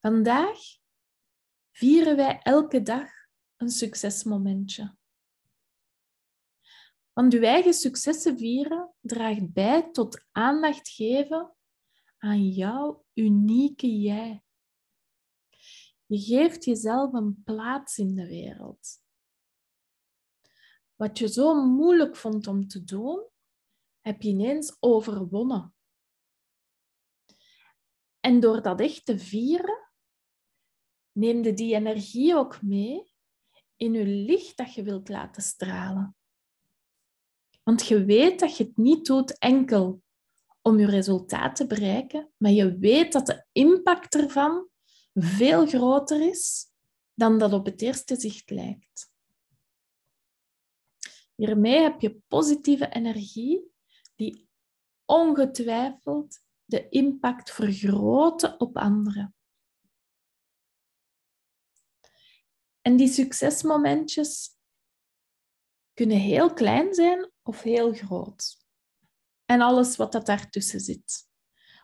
Vandaag 0.00 0.58
vieren 1.76 2.16
wij 2.16 2.40
elke 2.42 2.82
dag 2.82 3.10
een 3.56 3.70
succesmomentje. 3.70 4.96
Want 7.12 7.32
uw 7.32 7.42
eigen 7.42 7.74
successen 7.74 8.38
vieren 8.38 8.94
draagt 9.00 9.52
bij 9.52 9.90
tot 9.90 10.24
aandacht 10.32 10.88
geven 10.88 11.54
aan 12.18 12.48
jouw 12.48 13.04
unieke 13.14 13.98
jij. 14.00 14.42
Je 16.06 16.18
geeft 16.18 16.64
jezelf 16.64 17.12
een 17.12 17.42
plaats 17.44 17.98
in 17.98 18.14
de 18.14 18.26
wereld. 18.26 19.02
Wat 20.94 21.18
je 21.18 21.28
zo 21.28 21.64
moeilijk 21.64 22.16
vond 22.16 22.46
om 22.46 22.68
te 22.68 22.84
doen, 22.84 23.28
heb 24.00 24.22
je 24.22 24.28
ineens 24.28 24.76
overwonnen. 24.80 25.74
En 28.20 28.40
door 28.40 28.62
dat 28.62 28.80
echt 28.80 29.04
te 29.04 29.18
vieren, 29.18 29.83
neem 31.14 31.42
die 31.42 31.74
energie 31.74 32.36
ook 32.36 32.62
mee 32.62 33.12
in 33.76 33.92
je 33.92 34.06
licht 34.06 34.56
dat 34.56 34.74
je 34.74 34.82
wilt 34.82 35.08
laten 35.08 35.42
stralen. 35.42 36.16
Want 37.62 37.86
je 37.86 38.04
weet 38.04 38.40
dat 38.40 38.56
je 38.56 38.64
het 38.64 38.76
niet 38.76 39.06
doet 39.06 39.38
enkel 39.38 40.02
om 40.62 40.78
je 40.78 40.86
resultaat 40.86 41.56
te 41.56 41.66
bereiken, 41.66 42.30
maar 42.36 42.50
je 42.50 42.78
weet 42.78 43.12
dat 43.12 43.26
de 43.26 43.46
impact 43.52 44.14
ervan 44.14 44.68
veel 45.14 45.66
groter 45.66 46.28
is 46.28 46.66
dan 47.14 47.38
dat 47.38 47.52
op 47.52 47.66
het 47.66 47.82
eerste 47.82 48.20
zicht 48.20 48.50
lijkt. 48.50 49.12
Hiermee 51.34 51.80
heb 51.80 52.00
je 52.00 52.16
positieve 52.28 52.88
energie 52.88 53.72
die 54.16 54.48
ongetwijfeld 55.04 56.38
de 56.64 56.88
impact 56.88 57.50
vergroten 57.50 58.60
op 58.60 58.76
anderen. 58.76 59.33
En 62.84 62.96
die 62.96 63.08
succesmomentjes 63.08 64.56
kunnen 65.92 66.16
heel 66.16 66.52
klein 66.52 66.94
zijn 66.94 67.30
of 67.42 67.62
heel 67.62 67.92
groot. 67.92 68.56
En 69.44 69.60
alles 69.60 69.96
wat 69.96 70.12
dat 70.12 70.26
daartussen 70.26 70.80
zit. 70.80 71.28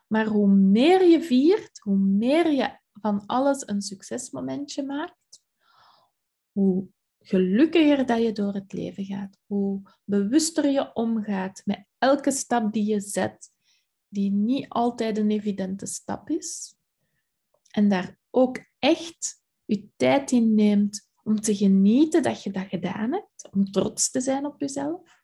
Maar 0.07 0.27
hoe 0.27 0.49
meer 0.49 1.05
je 1.05 1.23
viert, 1.23 1.79
hoe 1.79 1.97
meer 1.97 2.51
je 2.53 2.79
van 2.93 3.27
alles 3.27 3.69
een 3.69 3.83
succesmomentje 3.83 4.83
maakt, 4.83 5.43
hoe 6.53 6.89
gelukkiger 7.19 8.07
dat 8.07 8.23
je 8.23 8.33
door 8.33 8.55
het 8.55 8.73
leven 8.73 9.05
gaat, 9.05 9.39
hoe 9.47 9.83
bewuster 10.05 10.71
je 10.71 10.95
omgaat 10.95 11.63
met 11.65 11.85
elke 11.99 12.31
stap 12.31 12.73
die 12.73 12.85
je 12.85 13.01
zet, 13.01 13.51
die 14.09 14.31
niet 14.31 14.69
altijd 14.69 15.19
een 15.19 15.31
evidente 15.31 15.87
stap 15.87 16.31
is. 16.31 16.75
En 17.71 17.89
daar 17.89 18.19
ook 18.31 18.59
echt 18.79 19.40
je 19.71 19.89
tijd 19.97 20.31
in 20.31 20.55
neemt 20.55 21.11
om 21.23 21.41
te 21.41 21.57
genieten 21.57 22.23
dat 22.23 22.43
je 22.43 22.51
dat 22.51 22.67
gedaan 22.67 23.13
hebt, 23.13 23.49
om 23.51 23.71
trots 23.71 24.11
te 24.11 24.21
zijn 24.21 24.47
op 24.47 24.61
jezelf. 24.61 25.23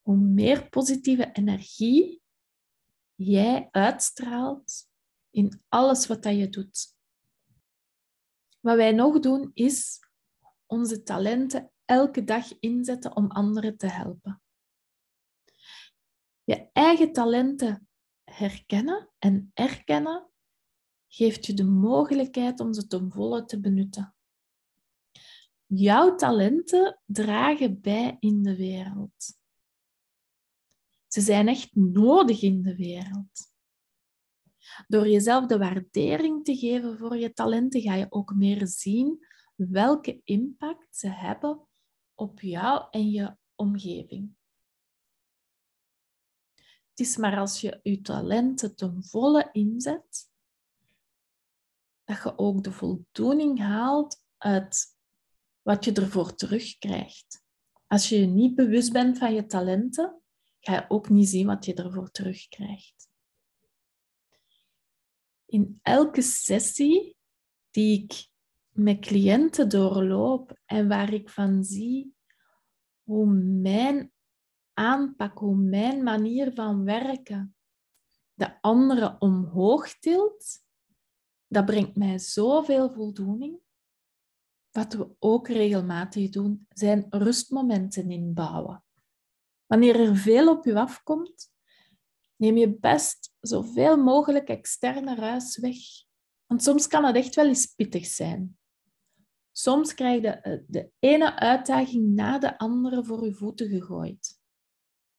Hoe 0.00 0.16
meer 0.16 0.68
positieve 0.68 1.32
energie 1.32 2.22
jij 3.14 3.68
uitstraalt 3.70 4.88
in 5.30 5.62
alles 5.68 6.06
wat 6.06 6.22
dat 6.22 6.36
je 6.36 6.48
doet. 6.48 6.94
Wat 8.60 8.76
wij 8.76 8.92
nog 8.92 9.18
doen 9.20 9.50
is 9.54 9.98
onze 10.66 11.02
talenten 11.02 11.72
elke 11.84 12.24
dag 12.24 12.58
inzetten 12.58 13.16
om 13.16 13.30
anderen 13.30 13.76
te 13.76 13.86
helpen. 13.86 14.42
Je 16.44 16.68
eigen 16.72 17.12
talenten 17.12 17.88
herkennen 18.24 19.10
en 19.18 19.50
erkennen 19.54 20.29
geeft 21.12 21.46
je 21.46 21.54
de 21.54 21.64
mogelijkheid 21.64 22.60
om 22.60 22.72
ze 22.74 22.86
ten 22.86 23.10
volle 23.12 23.44
te 23.44 23.60
benutten. 23.60 24.14
Jouw 25.66 26.14
talenten 26.14 27.00
dragen 27.06 27.80
bij 27.80 28.16
in 28.20 28.42
de 28.42 28.56
wereld. 28.56 29.38
Ze 31.06 31.20
zijn 31.20 31.48
echt 31.48 31.74
nodig 31.74 32.42
in 32.42 32.62
de 32.62 32.76
wereld. 32.76 33.48
Door 34.86 35.08
jezelf 35.08 35.46
de 35.46 35.58
waardering 35.58 36.44
te 36.44 36.56
geven 36.56 36.98
voor 36.98 37.16
je 37.16 37.32
talenten, 37.32 37.80
ga 37.80 37.94
je 37.94 38.06
ook 38.08 38.34
meer 38.34 38.66
zien 38.66 39.26
welke 39.54 40.20
impact 40.24 40.96
ze 40.96 41.08
hebben 41.08 41.68
op 42.14 42.40
jou 42.40 42.86
en 42.90 43.10
je 43.10 43.36
omgeving. 43.54 44.34
Het 46.90 47.08
is 47.08 47.16
maar 47.16 47.38
als 47.38 47.60
je 47.60 47.80
je 47.82 48.00
talenten 48.00 48.76
ten 48.76 49.04
volle 49.04 49.48
inzet, 49.52 50.29
dat 52.10 52.22
je 52.22 52.38
ook 52.38 52.64
de 52.64 52.72
voldoening 52.72 53.58
haalt 53.58 54.24
uit 54.36 54.96
wat 55.62 55.84
je 55.84 55.92
ervoor 55.92 56.34
terugkrijgt. 56.34 57.44
Als 57.86 58.08
je 58.08 58.20
je 58.20 58.26
niet 58.26 58.54
bewust 58.54 58.92
bent 58.92 59.18
van 59.18 59.34
je 59.34 59.46
talenten, 59.46 60.20
ga 60.60 60.74
je 60.74 60.84
ook 60.88 61.08
niet 61.08 61.28
zien 61.28 61.46
wat 61.46 61.64
je 61.64 61.74
ervoor 61.74 62.10
terugkrijgt. 62.10 63.08
In 65.46 65.78
elke 65.82 66.22
sessie 66.22 67.16
die 67.70 68.02
ik 68.02 68.28
met 68.68 69.00
cliënten 69.00 69.68
doorloop 69.68 70.60
en 70.64 70.88
waar 70.88 71.12
ik 71.12 71.30
van 71.30 71.64
zie 71.64 72.14
hoe 73.02 73.26
mijn 73.60 74.12
aanpak, 74.72 75.38
hoe 75.38 75.56
mijn 75.56 76.02
manier 76.02 76.52
van 76.54 76.84
werken 76.84 77.54
de 78.34 78.60
anderen 78.60 79.20
omhoog 79.20 79.98
tilt, 79.98 80.68
dat 81.50 81.64
brengt 81.64 81.96
mij 81.96 82.18
zoveel 82.18 82.92
voldoening. 82.92 83.60
Wat 84.70 84.92
we 84.92 85.08
ook 85.18 85.48
regelmatig 85.48 86.30
doen, 86.30 86.66
zijn 86.68 87.06
rustmomenten 87.08 88.10
inbouwen. 88.10 88.84
Wanneer 89.66 90.00
er 90.00 90.16
veel 90.16 90.50
op 90.50 90.64
je 90.64 90.74
afkomt, 90.74 91.52
neem 92.36 92.56
je 92.56 92.78
best 92.78 93.34
zoveel 93.40 93.96
mogelijk 93.96 94.48
externe 94.48 95.14
ruis 95.14 95.58
weg. 95.58 95.78
Want 96.46 96.62
soms 96.62 96.86
kan 96.86 97.04
het 97.04 97.16
echt 97.16 97.34
wel 97.34 97.46
eens 97.46 97.66
pittig 97.66 98.06
zijn. 98.06 98.58
Soms 99.52 99.94
krijg 99.94 100.22
je 100.22 100.64
de 100.66 100.90
ene 100.98 101.38
uitdaging 101.38 102.14
na 102.14 102.38
de 102.38 102.58
andere 102.58 103.04
voor 103.04 103.24
je 103.24 103.34
voeten 103.34 103.68
gegooid. 103.68 104.40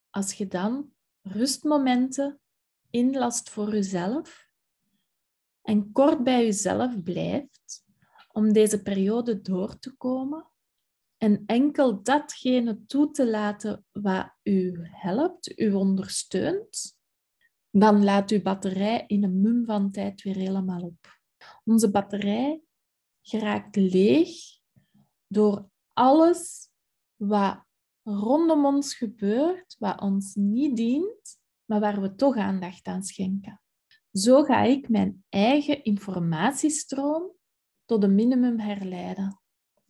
Als 0.09 0.33
je 0.33 0.47
dan 0.47 0.93
rustmomenten 1.21 2.39
inlast 2.89 3.49
voor 3.49 3.73
jezelf 3.73 4.50
en 5.61 5.91
kort 5.91 6.23
bij 6.23 6.45
jezelf 6.45 7.03
blijft 7.03 7.85
om 8.31 8.53
deze 8.53 8.81
periode 8.81 9.41
door 9.41 9.79
te 9.79 9.95
komen 9.95 10.51
en 11.17 11.43
enkel 11.45 12.03
datgene 12.03 12.85
toe 12.85 13.11
te 13.11 13.29
laten 13.29 13.85
wat 13.91 14.33
u 14.43 14.79
helpt, 14.81 15.59
u 15.59 15.73
ondersteunt, 15.73 16.97
dan 17.69 18.03
laat 18.03 18.31
uw 18.31 18.41
batterij 18.41 19.03
in 19.07 19.23
een 19.23 19.41
mum 19.41 19.65
van 19.65 19.91
tijd 19.91 20.21
weer 20.21 20.35
helemaal 20.35 20.81
op. 20.81 21.19
Onze 21.63 21.91
batterij 21.91 22.61
geraakt 23.21 23.75
leeg 23.75 24.29
door 25.27 25.69
alles 25.93 26.69
wat 27.15 27.63
rondom 28.03 28.65
ons 28.65 28.95
gebeurt, 28.95 29.75
wat 29.79 30.01
ons 30.01 30.35
niet 30.35 30.75
dient, 30.75 31.39
maar 31.65 31.79
waar 31.79 32.01
we 32.01 32.15
toch 32.15 32.35
aandacht 32.35 32.85
aan 32.87 33.03
schenken. 33.03 33.60
Zo 34.11 34.43
ga 34.43 34.61
ik 34.61 34.89
mijn 34.89 35.23
eigen 35.29 35.83
informatiestroom 35.83 37.31
tot 37.85 38.03
een 38.03 38.15
minimum 38.15 38.59
herleiden. 38.59 39.41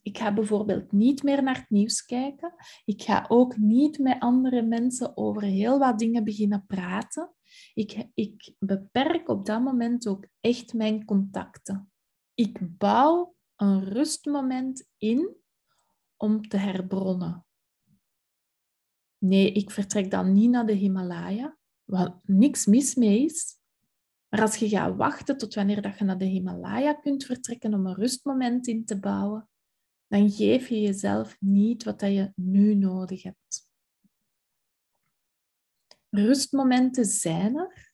Ik 0.01 0.17
ga 0.17 0.33
bijvoorbeeld 0.33 0.91
niet 0.91 1.23
meer 1.23 1.43
naar 1.43 1.57
het 1.57 1.69
nieuws 1.69 2.05
kijken. 2.05 2.53
Ik 2.85 3.01
ga 3.01 3.25
ook 3.27 3.57
niet 3.57 3.99
met 3.99 4.19
andere 4.19 4.61
mensen 4.61 5.17
over 5.17 5.41
heel 5.41 5.79
wat 5.79 5.99
dingen 5.99 6.23
beginnen 6.23 6.65
praten. 6.67 7.33
Ik, 7.73 8.07
ik 8.13 8.53
beperk 8.59 9.29
op 9.29 9.45
dat 9.45 9.61
moment 9.61 10.07
ook 10.07 10.27
echt 10.39 10.73
mijn 10.73 11.05
contacten. 11.05 11.91
Ik 12.33 12.77
bouw 12.77 13.35
een 13.55 13.83
rustmoment 13.83 14.87
in 14.97 15.35
om 16.17 16.47
te 16.47 16.57
herbronnen. 16.57 17.45
Nee, 19.17 19.51
ik 19.51 19.71
vertrek 19.71 20.11
dan 20.11 20.33
niet 20.33 20.49
naar 20.49 20.65
de 20.65 20.73
Himalaya, 20.73 21.57
wat 21.83 22.19
niks 22.23 22.65
mis 22.65 22.95
mee 22.95 23.23
is. 23.23 23.60
Maar 24.31 24.41
als 24.41 24.55
je 24.55 24.69
gaat 24.69 24.95
wachten 24.95 25.37
tot 25.37 25.53
wanneer 25.53 25.81
dat 25.81 25.97
je 25.97 26.03
naar 26.03 26.17
de 26.17 26.25
Himalaya 26.25 26.93
kunt 26.93 27.25
vertrekken 27.25 27.73
om 27.73 27.85
een 27.85 27.95
rustmoment 27.95 28.67
in 28.67 28.85
te 28.85 28.99
bouwen, 28.99 29.49
dan 30.07 30.31
geef 30.31 30.69
je 30.69 30.81
jezelf 30.81 31.37
niet 31.39 31.83
wat 31.83 31.99
dat 31.99 32.11
je 32.11 32.31
nu 32.35 32.75
nodig 32.75 33.23
hebt. 33.23 33.69
Rustmomenten 36.09 37.05
zijn 37.05 37.57
er 37.57 37.93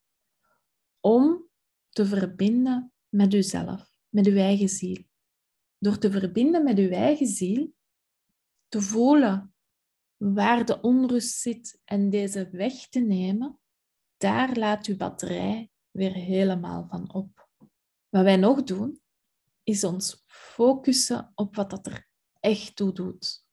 om 1.00 1.50
te 1.90 2.06
verbinden 2.06 2.94
met 3.10 3.32
jezelf, 3.32 3.92
met 4.10 4.26
je 4.26 4.40
eigen 4.40 4.70
ziel. 4.70 5.04
Door 5.78 5.98
te 5.98 6.12
verbinden 6.12 6.64
met 6.64 6.78
je 6.78 6.90
eigen 6.90 7.28
ziel, 7.28 7.74
te 8.68 8.82
voelen 8.82 9.56
waar 10.18 10.66
de 10.66 10.82
onrust 10.82 11.40
zit 11.40 11.82
en 11.84 12.10
deze 12.10 12.50
weg 12.50 12.88
te 12.88 13.00
nemen, 13.00 13.60
daar 14.18 14.58
laat 14.58 14.86
je 14.86 14.96
batterij 14.96 15.72
weer 15.98 16.14
helemaal 16.14 16.88
van 16.90 17.14
op. 17.14 17.48
Wat 18.10 18.24
wij 18.24 18.38
nog 18.38 18.64
doen, 18.64 19.02
is 19.64 19.84
ons 19.84 20.24
focussen 20.28 21.32
op 21.36 21.56
wat 21.56 21.70
dat 21.70 21.86
er 21.86 22.08
echt 22.40 22.76
toe 22.76 22.94
doet. 22.94 23.46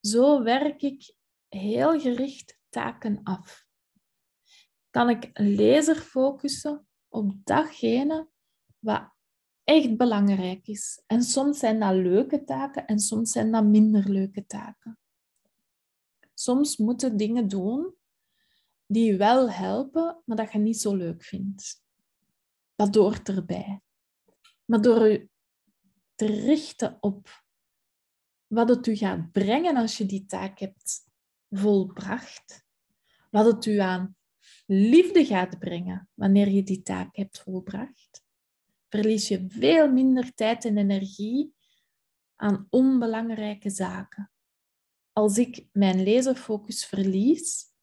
Zo 0.00 0.42
werk 0.42 0.82
ik 0.82 1.14
heel 1.48 2.00
gericht 2.00 2.58
taken 2.68 3.20
af. 3.22 3.66
Kan 4.90 5.08
ik 5.10 5.30
laser 5.38 5.96
focussen 5.96 6.86
op 7.08 7.32
datgene 7.44 8.28
wat 8.78 9.14
echt 9.64 9.96
belangrijk 9.96 10.66
is. 10.66 11.02
En 11.06 11.22
soms 11.22 11.58
zijn 11.58 11.80
dat 11.80 11.94
leuke 11.94 12.44
taken 12.44 12.86
en 12.86 12.98
soms 12.98 13.30
zijn 13.30 13.50
dat 13.50 13.64
minder 13.64 14.10
leuke 14.10 14.46
taken. 14.46 14.98
Soms 16.34 16.76
moeten 16.76 17.16
dingen 17.16 17.48
doen 17.48 17.94
die 18.86 19.16
wel 19.16 19.50
helpen, 19.50 20.22
maar 20.24 20.36
dat 20.36 20.52
je 20.52 20.58
niet 20.58 20.80
zo 20.80 20.94
leuk 20.94 21.22
vindt. 21.22 21.84
Dat 22.74 22.94
hoort 22.94 23.28
erbij. 23.28 23.80
Maar 24.64 24.80
door 24.80 25.06
je 25.06 25.28
te 26.14 26.26
richten 26.26 26.96
op 27.00 27.44
wat 28.46 28.68
het 28.68 28.86
u 28.86 28.96
gaat 28.96 29.32
brengen 29.32 29.76
als 29.76 29.98
je 29.98 30.06
die 30.06 30.26
taak 30.26 30.58
hebt 30.58 31.04
volbracht, 31.50 32.64
wat 33.30 33.46
het 33.46 33.66
u 33.66 33.78
aan 33.78 34.16
liefde 34.66 35.24
gaat 35.24 35.58
brengen 35.58 36.08
wanneer 36.14 36.48
je 36.48 36.62
die 36.62 36.82
taak 36.82 37.16
hebt 37.16 37.40
volbracht, 37.40 38.24
verlies 38.88 39.28
je 39.28 39.44
veel 39.48 39.92
minder 39.92 40.34
tijd 40.34 40.64
en 40.64 40.76
energie 40.76 41.54
aan 42.36 42.66
onbelangrijke 42.70 43.70
zaken. 43.70 44.30
Als 45.12 45.38
ik 45.38 45.66
mijn 45.72 46.04
laserfocus 46.04 46.86
verlies, 46.86 47.74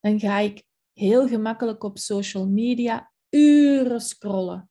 dan 0.00 0.20
ga 0.20 0.38
ik 0.38 0.62
heel 0.92 1.28
gemakkelijk 1.28 1.82
op 1.82 1.98
social 1.98 2.48
media 2.48 3.12
uren 3.30 4.00
scrollen 4.00 4.70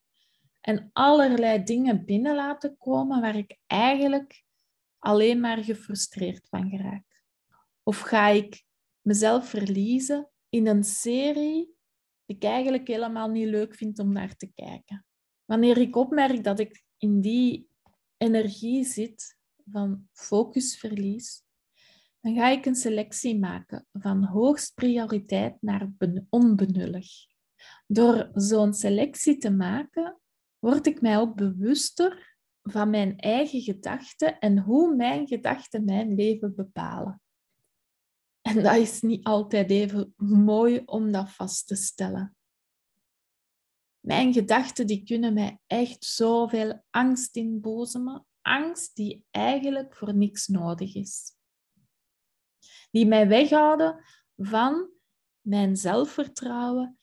en 0.61 0.89
allerlei 0.93 1.63
dingen 1.63 2.05
binnen 2.05 2.35
laten 2.35 2.77
komen 2.77 3.21
waar 3.21 3.35
ik 3.35 3.57
eigenlijk 3.67 4.43
alleen 4.97 5.39
maar 5.39 5.63
gefrustreerd 5.63 6.47
van 6.49 6.69
geraak. 6.69 7.23
Of 7.83 7.99
ga 7.99 8.27
ik 8.27 8.63
mezelf 9.01 9.49
verliezen 9.49 10.29
in 10.49 10.67
een 10.67 10.83
serie 10.83 11.75
die 12.25 12.35
ik 12.35 12.43
eigenlijk 12.43 12.87
helemaal 12.87 13.29
niet 13.29 13.47
leuk 13.47 13.75
vind 13.75 13.99
om 13.99 14.11
naar 14.11 14.35
te 14.35 14.51
kijken. 14.55 15.05
Wanneer 15.45 15.77
ik 15.77 15.95
opmerk 15.95 16.43
dat 16.43 16.59
ik 16.59 16.83
in 16.97 17.21
die 17.21 17.69
energie 18.17 18.83
zit 18.83 19.37
van 19.71 20.07
focusverlies, 20.13 21.43
dan 22.21 22.35
ga 22.35 22.49
ik 22.49 22.65
een 22.65 22.75
selectie 22.75 23.39
maken 23.39 23.85
van 23.91 24.23
hoogst 24.23 24.73
prioriteit 24.73 25.61
naar 25.61 25.91
onbenullig. 26.29 27.07
Door 27.87 28.29
zo'n 28.33 28.73
selectie 28.73 29.37
te 29.37 29.51
maken, 29.51 30.19
word 30.59 30.87
ik 30.87 31.01
mij 31.01 31.17
ook 31.17 31.35
bewuster 31.35 32.37
van 32.61 32.89
mijn 32.89 33.17
eigen 33.17 33.61
gedachten 33.61 34.39
en 34.39 34.59
hoe 34.59 34.95
mijn 34.95 35.27
gedachten 35.27 35.85
mijn 35.85 36.15
leven 36.15 36.55
bepalen. 36.55 37.21
En 38.41 38.63
dat 38.63 38.75
is 38.75 39.01
niet 39.01 39.23
altijd 39.23 39.69
even 39.69 40.13
mooi 40.45 40.81
om 40.85 41.11
dat 41.11 41.31
vast 41.31 41.67
te 41.67 41.75
stellen. 41.75 42.35
Mijn 43.99 44.33
gedachten 44.33 44.87
die 44.87 45.03
kunnen 45.03 45.33
mij 45.33 45.59
echt 45.67 46.05
zoveel 46.05 46.83
angst 46.89 47.35
inbozemen. 47.35 48.25
Angst 48.41 48.95
die 48.95 49.25
eigenlijk 49.31 49.95
voor 49.95 50.15
niks 50.15 50.47
nodig 50.47 50.95
is. 50.95 51.36
Die 52.97 53.05
mij 53.05 53.27
weghouden 53.27 54.03
van 54.35 54.89
mijn 55.41 55.75
zelfvertrouwen 55.75 56.99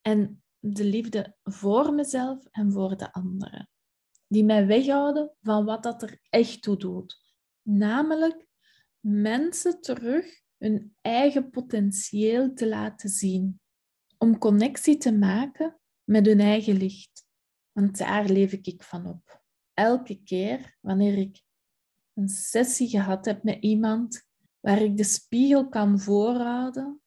en 0.00 0.42
de 0.58 0.84
liefde 0.84 1.36
voor 1.42 1.94
mezelf 1.94 2.46
en 2.50 2.72
voor 2.72 2.96
de 2.96 3.12
anderen. 3.12 3.68
Die 4.26 4.44
mij 4.44 4.66
weghouden 4.66 5.36
van 5.42 5.64
wat 5.64 5.82
dat 5.82 6.02
er 6.02 6.20
echt 6.30 6.62
toe 6.62 6.76
doet. 6.76 7.36
Namelijk 7.62 8.46
mensen 9.00 9.80
terug 9.80 10.40
hun 10.58 10.96
eigen 11.00 11.50
potentieel 11.50 12.52
te 12.52 12.68
laten 12.68 13.08
zien. 13.08 13.60
Om 14.18 14.38
connectie 14.38 14.96
te 14.96 15.12
maken 15.12 15.80
met 16.04 16.26
hun 16.26 16.40
eigen 16.40 16.76
licht. 16.76 17.26
Want 17.72 17.98
daar 17.98 18.28
leef 18.28 18.52
ik 18.52 18.82
van 18.82 19.06
op. 19.06 19.42
Elke 19.72 20.22
keer 20.22 20.76
wanneer 20.80 21.18
ik 21.18 21.42
een 22.12 22.28
sessie 22.28 22.88
gehad 22.88 23.24
heb 23.24 23.42
met 23.42 23.62
iemand 23.62 24.23
waar 24.64 24.82
ik 24.82 24.96
de 24.96 25.04
spiegel 25.04 25.68
kan 25.68 26.00
voorhouden 26.00 27.02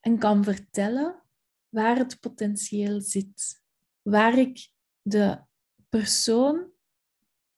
en 0.00 0.18
kan 0.18 0.44
vertellen 0.44 1.22
waar 1.68 1.96
het 1.96 2.20
potentieel 2.20 3.00
zit. 3.00 3.62
Waar 4.02 4.38
ik 4.38 4.70
de 5.02 5.44
persoon 5.88 6.70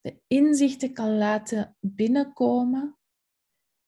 de 0.01 0.21
inzichten 0.27 0.93
kan 0.93 1.17
laten 1.17 1.77
binnenkomen, 1.81 2.99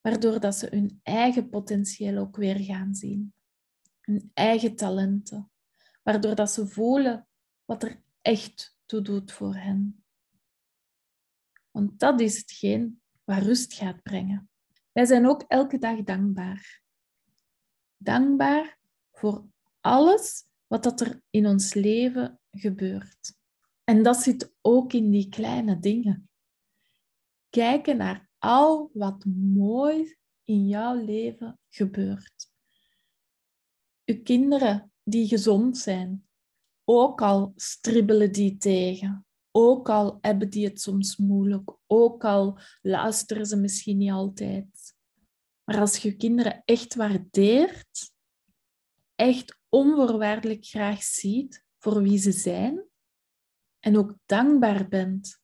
waardoor 0.00 0.40
dat 0.40 0.54
ze 0.54 0.66
hun 0.70 1.00
eigen 1.02 1.48
potentieel 1.48 2.18
ook 2.18 2.36
weer 2.36 2.58
gaan 2.58 2.94
zien. 2.94 3.34
Hun 4.00 4.30
eigen 4.34 4.76
talenten 4.76 5.50
waardoor 6.02 6.34
dat 6.34 6.50
ze 6.50 6.66
voelen 6.66 7.28
wat 7.64 7.82
er 7.82 8.02
echt 8.20 8.76
toe 8.86 9.02
doet 9.02 9.32
voor 9.32 9.54
hen. 9.54 10.04
Want 11.70 11.98
dat 11.98 12.20
is 12.20 12.36
hetgeen 12.38 13.02
wat 13.24 13.42
rust 13.42 13.74
gaat 13.74 14.02
brengen. 14.02 14.50
Wij 14.92 15.04
zijn 15.04 15.26
ook 15.26 15.42
elke 15.42 15.78
dag 15.78 16.02
dankbaar. 16.02 16.82
Dankbaar 17.96 18.78
voor 19.12 19.46
alles 19.80 20.46
wat 20.66 20.82
dat 20.82 21.00
er 21.00 21.22
in 21.30 21.46
ons 21.46 21.74
leven 21.74 22.40
gebeurt. 22.50 23.36
En 23.84 24.02
dat 24.02 24.16
zit 24.16 24.54
ook 24.60 24.92
in 24.92 25.10
die 25.10 25.28
kleine 25.28 25.78
dingen. 25.78 26.30
Kijken 27.50 27.96
naar 27.96 28.28
al 28.38 28.90
wat 28.92 29.24
mooi 29.54 30.16
in 30.44 30.68
jouw 30.68 31.04
leven 31.04 31.58
gebeurt. 31.68 32.50
Uw 34.04 34.22
kinderen 34.22 34.92
die 35.02 35.28
gezond 35.28 35.78
zijn. 35.78 36.28
Ook 36.84 37.22
al 37.22 37.52
stribbelen 37.56 38.32
die 38.32 38.56
tegen. 38.56 39.26
Ook 39.60 39.88
al 39.88 40.18
hebben 40.20 40.50
die 40.50 40.66
het 40.66 40.80
soms 40.80 41.16
moeilijk. 41.16 41.76
Ook 41.86 42.24
al 42.24 42.58
luisteren 42.82 43.46
ze 43.46 43.56
misschien 43.56 43.96
niet 43.96 44.10
altijd. 44.10 44.94
Maar 45.64 45.80
als 45.80 45.96
je 45.96 46.16
kinderen 46.16 46.62
echt 46.64 46.94
waardeert, 46.94 48.12
echt 49.14 49.58
onvoorwaardelijk 49.68 50.66
graag 50.66 51.02
ziet 51.02 51.64
voor 51.78 52.02
wie 52.02 52.18
ze 52.18 52.32
zijn 52.32 52.84
en 53.78 53.96
ook 53.96 54.18
dankbaar 54.26 54.88
bent 54.88 55.40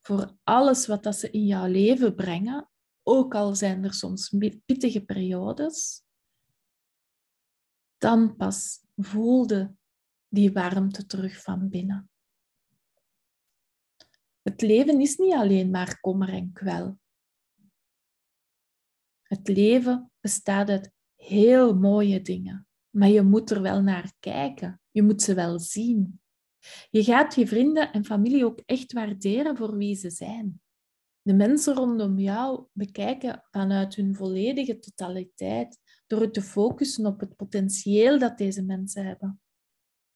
voor 0.00 0.36
alles 0.42 0.86
wat 0.86 1.02
dat 1.02 1.16
ze 1.16 1.30
in 1.30 1.44
jouw 1.44 1.66
leven 1.66 2.14
brengen, 2.14 2.70
ook 3.02 3.34
al 3.34 3.54
zijn 3.54 3.84
er 3.84 3.94
soms 3.94 4.34
pittige 4.66 5.04
periodes, 5.04 6.02
dan 7.98 8.36
pas 8.36 8.80
voelde 8.96 9.74
die 10.28 10.52
warmte 10.52 11.06
terug 11.06 11.42
van 11.42 11.68
binnen. 11.68 12.10
Het 14.42 14.60
leven 14.62 15.00
is 15.00 15.16
niet 15.16 15.34
alleen 15.34 15.70
maar 15.70 16.00
kommer 16.00 16.28
en 16.28 16.52
kwel. 16.52 16.98
Het 19.22 19.48
leven 19.48 20.10
bestaat 20.20 20.68
uit 20.68 20.92
heel 21.14 21.74
mooie 21.74 22.22
dingen, 22.22 22.66
maar 22.90 23.08
je 23.08 23.22
moet 23.22 23.50
er 23.50 23.62
wel 23.62 23.82
naar 23.82 24.12
kijken. 24.18 24.80
Je 24.90 25.02
moet 25.02 25.22
ze 25.22 25.34
wel 25.34 25.58
zien. 25.58 26.20
Je 26.90 27.04
gaat 27.04 27.34
je 27.34 27.46
vrienden 27.46 27.92
en 27.92 28.04
familie 28.04 28.44
ook 28.44 28.60
echt 28.66 28.92
waarderen 28.92 29.56
voor 29.56 29.76
wie 29.76 29.94
ze 29.94 30.10
zijn. 30.10 30.60
De 31.22 31.34
mensen 31.34 31.74
rondom 31.74 32.18
jou 32.18 32.66
bekijken 32.72 33.44
vanuit 33.50 33.94
hun 33.94 34.14
volledige 34.14 34.78
totaliteit 34.78 35.78
door 36.06 36.30
te 36.30 36.42
focussen 36.42 37.06
op 37.06 37.20
het 37.20 37.36
potentieel 37.36 38.18
dat 38.18 38.38
deze 38.38 38.62
mensen 38.62 39.06
hebben. 39.06 39.40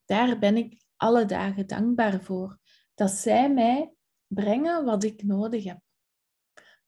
Daar 0.04 0.38
ben 0.38 0.56
ik 0.56 0.84
alle 0.96 1.24
dagen 1.24 1.66
dankbaar 1.66 2.22
voor, 2.22 2.58
dat 2.94 3.10
zij 3.10 3.52
mij 3.52 3.92
brengen 4.34 4.84
wat 4.84 5.04
ik 5.04 5.22
nodig 5.22 5.64
heb. 5.64 5.80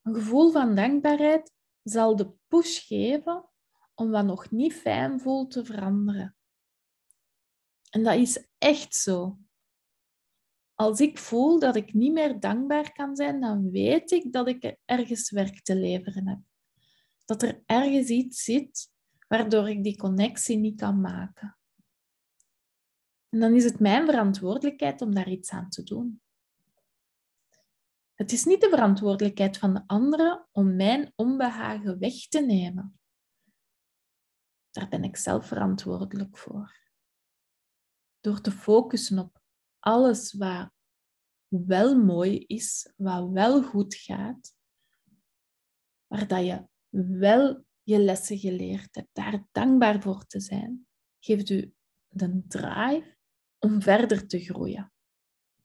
Een 0.03 0.15
gevoel 0.15 0.51
van 0.51 0.75
dankbaarheid 0.75 1.53
zal 1.83 2.17
de 2.17 2.33
push 2.49 2.87
geven 2.87 3.49
om 3.95 4.11
wat 4.11 4.25
nog 4.25 4.51
niet 4.51 4.75
fijn 4.75 5.21
voelt 5.21 5.51
te 5.51 5.65
veranderen. 5.65 6.37
En 7.91 8.03
dat 8.03 8.15
is 8.15 8.49
echt 8.59 8.95
zo. 8.95 9.39
Als 10.75 11.01
ik 11.01 11.19
voel 11.19 11.59
dat 11.59 11.77
ik 11.77 11.93
niet 11.93 12.13
meer 12.13 12.41
dankbaar 12.41 12.93
kan 12.93 13.17
zijn, 13.17 13.41
dan 13.41 13.71
weet 13.71 14.11
ik 14.11 14.33
dat 14.33 14.49
ik 14.49 14.77
ergens 14.85 15.31
werk 15.31 15.63
te 15.63 15.77
leveren 15.77 16.29
heb. 16.29 16.39
Dat 17.25 17.43
er 17.43 17.63
ergens 17.67 18.09
iets 18.09 18.43
zit 18.43 18.93
waardoor 19.29 19.69
ik 19.69 19.83
die 19.83 19.97
connectie 19.97 20.57
niet 20.57 20.81
kan 20.81 21.01
maken. 21.01 21.59
En 23.29 23.41
dan 23.41 23.55
is 23.55 23.65
het 23.65 23.81
mijn 23.81 24.07
verantwoordelijkheid 24.07 25.01
om 25.01 25.15
daar 25.15 25.29
iets 25.29 25.51
aan 25.51 25.69
te 25.69 25.83
doen. 25.83 26.23
Het 28.15 28.33
is 28.33 28.45
niet 28.45 28.61
de 28.61 28.69
verantwoordelijkheid 28.69 29.59
van 29.59 29.75
de 29.75 29.83
anderen 29.87 30.49
om 30.53 30.77
mijn 30.77 31.13
onbehagen 31.15 31.99
weg 31.99 32.29
te 32.29 32.41
nemen. 32.41 32.99
Daar 34.71 34.89
ben 34.89 35.05
ik 35.05 35.17
zelf 35.17 35.47
verantwoordelijk 35.47 36.39
voor. 36.39 36.83
Door 38.21 38.41
te 38.41 38.51
focussen 38.51 39.19
op 39.19 39.43
alles 39.79 40.33
wat 40.33 40.71
wel 41.49 41.99
mooi 41.99 42.39
is, 42.39 42.93
wat 42.97 43.31
wel 43.31 43.63
goed 43.63 43.95
gaat, 43.95 44.55
waar 46.07 46.29
dat 46.29 46.45
je 46.45 46.69
wel 47.19 47.65
je 47.83 47.99
lessen 47.99 48.39
geleerd 48.39 48.95
hebt, 48.95 49.09
daar 49.13 49.47
dankbaar 49.53 50.03
voor 50.03 50.27
te 50.27 50.41
zijn, 50.41 50.87
geeft 51.19 51.51
u 51.51 51.75
de 52.09 52.43
drive 52.49 53.17
om 53.59 53.83
verder 53.83 54.27
te 54.27 54.41
groeien. 54.41 54.94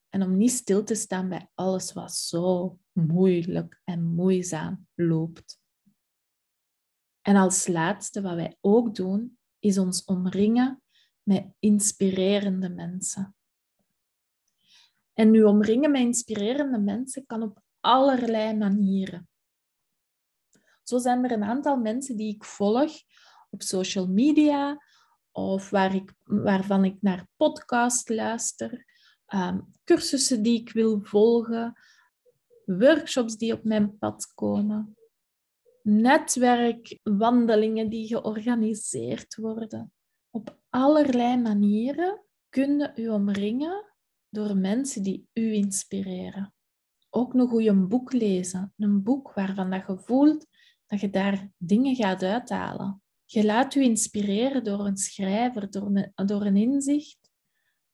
En 0.10 0.24
om 0.24 0.38
niet 0.38 0.52
stil 0.52 0.84
te 0.84 0.96
staan 0.96 1.30
bij 1.30 1.50
alles 1.54 1.94
wat 1.94 2.14
zo 2.16 2.78
moeilijk 2.92 3.82
en 3.84 4.04
moeizaam 4.04 4.88
loopt. 4.96 5.60
En 7.22 7.36
als 7.36 7.68
laatste, 7.68 8.22
wat 8.22 8.36
wij 8.36 8.58
ook 8.62 8.96
doen, 8.96 9.38
is 9.60 9.78
ons 9.78 10.06
omringen 10.06 10.82
met 11.24 11.48
inspirerende 11.60 12.70
mensen. 12.70 13.36
En 15.14 15.32
nu 15.32 15.44
omringen 15.44 15.92
met 15.92 16.02
inspirerende 16.02 16.80
mensen 16.80 17.26
kan 17.26 17.42
op 17.42 17.62
allerlei 17.80 18.58
manieren. 18.58 19.30
Zo 20.84 20.98
zijn 20.98 21.24
er 21.24 21.32
een 21.32 21.44
aantal 21.44 21.78
mensen 21.78 22.18
die 22.18 22.36
ik 22.36 22.44
volg 22.44 22.92
op 23.50 23.62
social 23.62 24.08
media 24.08 24.84
of 25.32 25.70
waar 25.70 25.96
ik, 25.96 26.14
waarvan 26.24 26.86
ik 26.86 27.02
naar 27.02 27.28
podcast 27.36 28.10
luister, 28.10 28.86
um, 29.34 29.74
cursussen 29.84 30.44
die 30.44 30.60
ik 30.60 30.72
wil 30.72 31.00
volgen, 31.04 31.74
workshops 32.66 33.38
die 33.38 33.54
op 33.54 33.64
mijn 33.64 33.98
pad 33.98 34.34
komen, 34.34 34.98
netwerkwandelingen 35.82 37.90
die 37.90 38.08
georganiseerd 38.08 39.36
worden. 39.36 39.94
Op 40.30 40.58
allerlei 40.70 41.38
manieren 41.38 42.22
kunnen 42.50 42.92
u 42.96 43.10
omringen 43.10 43.86
door 44.30 44.58
mensen 44.58 45.04
die 45.04 45.28
u 45.34 45.54
inspireren. 45.54 46.54
Ook 47.10 47.34
nog 47.34 47.50
goed 47.50 47.66
een 47.66 47.88
boek 47.88 48.14
lezen. 48.14 48.74
Een 48.78 49.04
boek 49.04 49.34
waarvan 49.34 49.72
je 49.72 49.98
voelt 49.98 50.46
dat 50.86 51.00
je 51.00 51.10
daar 51.10 51.52
dingen 51.58 51.96
gaat 51.96 52.24
uithalen. 52.24 53.02
Je 53.26 53.46
laat 53.46 53.76
u 53.76 53.82
inspireren 53.82 54.64
door 54.64 54.86
een 54.86 54.98
schrijver, 54.98 55.72
door 55.72 55.96
een, 55.96 56.28
door 56.28 56.46
een 56.46 56.58
inzicht, 56.58 57.29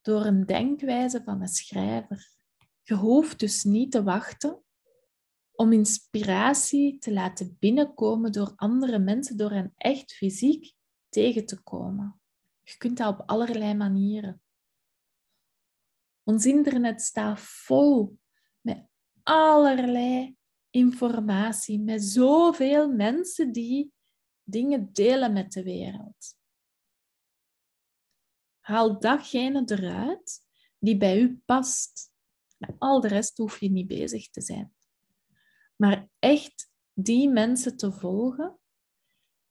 door 0.06 0.26
een 0.26 0.46
denkwijze 0.46 1.24
van 1.24 1.42
een 1.42 1.48
schrijver. 1.48 2.34
Je 2.82 2.94
hoeft 2.94 3.40
dus 3.40 3.64
niet 3.64 3.92
te 3.92 4.04
wachten 4.04 4.64
om 5.52 5.74
inspiratie 5.74 6.98
te 6.98 7.14
laten 7.14 7.58
binnenkomen 7.60 8.32
door 8.32 8.54
andere 8.56 9.00
mensen, 9.00 9.38
door 9.38 9.52
hen 9.52 9.74
echt 9.78 10.14
fysiek 10.14 10.74
tegen 11.10 11.46
te 11.46 11.62
komen. 11.62 12.22
Je 12.64 12.78
kunt 12.78 12.98
dat 12.98 13.20
op 13.20 13.30
allerlei 13.30 13.74
manieren. 13.74 14.42
Ons 16.24 16.46
internet 16.46 17.02
staat 17.02 17.40
vol 17.40 18.20
met 18.62 18.88
allerlei 19.24 20.36
informatie, 20.70 21.80
met 21.80 22.04
zoveel 22.04 22.92
mensen 22.92 23.52
die 23.52 23.94
dingen 24.44 24.94
delen 24.94 25.34
met 25.34 25.52
de 25.52 25.64
wereld. 25.64 26.38
Haal 28.66 29.00
datgene 29.00 29.64
eruit 29.66 30.42
die 30.80 30.98
bij 30.98 31.20
u 31.20 31.42
past. 31.46 32.14
Al 32.78 33.02
de 33.02 33.08
rest 33.08 33.38
hoef 33.38 33.60
je 33.60 33.70
niet 33.70 33.88
bezig 33.88 34.30
te 34.30 34.42
zijn. 34.42 34.74
Maar 35.76 36.10
echt 36.20 36.72
die 36.94 37.30
mensen 37.30 37.78
te 37.78 37.92
volgen 37.92 38.60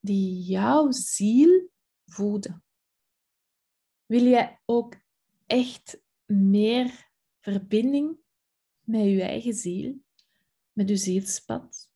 die 0.00 0.42
jouw 0.42 0.90
ziel 0.90 1.70
voeden. 2.04 2.64
Wil 4.06 4.22
jij 4.22 4.60
ook 4.64 4.96
echt 5.46 6.02
meer 6.24 7.10
verbinding 7.40 8.18
met 8.80 9.04
je 9.04 9.22
eigen 9.22 9.54
ziel, 9.54 10.02
met 10.72 10.88
je 10.88 10.96
zielspad, 10.96 11.90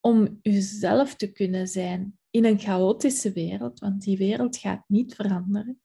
om 0.00 0.38
jezelf 0.42 1.14
te 1.14 1.32
kunnen 1.32 1.68
zijn 1.68 2.18
in 2.30 2.44
een 2.44 2.58
chaotische 2.58 3.32
wereld, 3.32 3.78
want 3.78 4.02
die 4.02 4.16
wereld 4.16 4.56
gaat 4.56 4.84
niet 4.88 5.14
veranderen. 5.14 5.81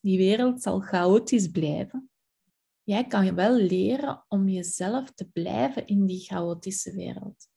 Die 0.00 0.18
wereld 0.18 0.62
zal 0.62 0.80
chaotisch 0.80 1.48
blijven. 1.48 2.10
Jij 2.82 3.06
kan 3.06 3.34
wel 3.34 3.54
leren 3.54 4.24
om 4.28 4.48
jezelf 4.48 5.12
te 5.12 5.28
blijven 5.28 5.86
in 5.86 6.06
die 6.06 6.20
chaotische 6.20 6.94
wereld. 6.94 7.48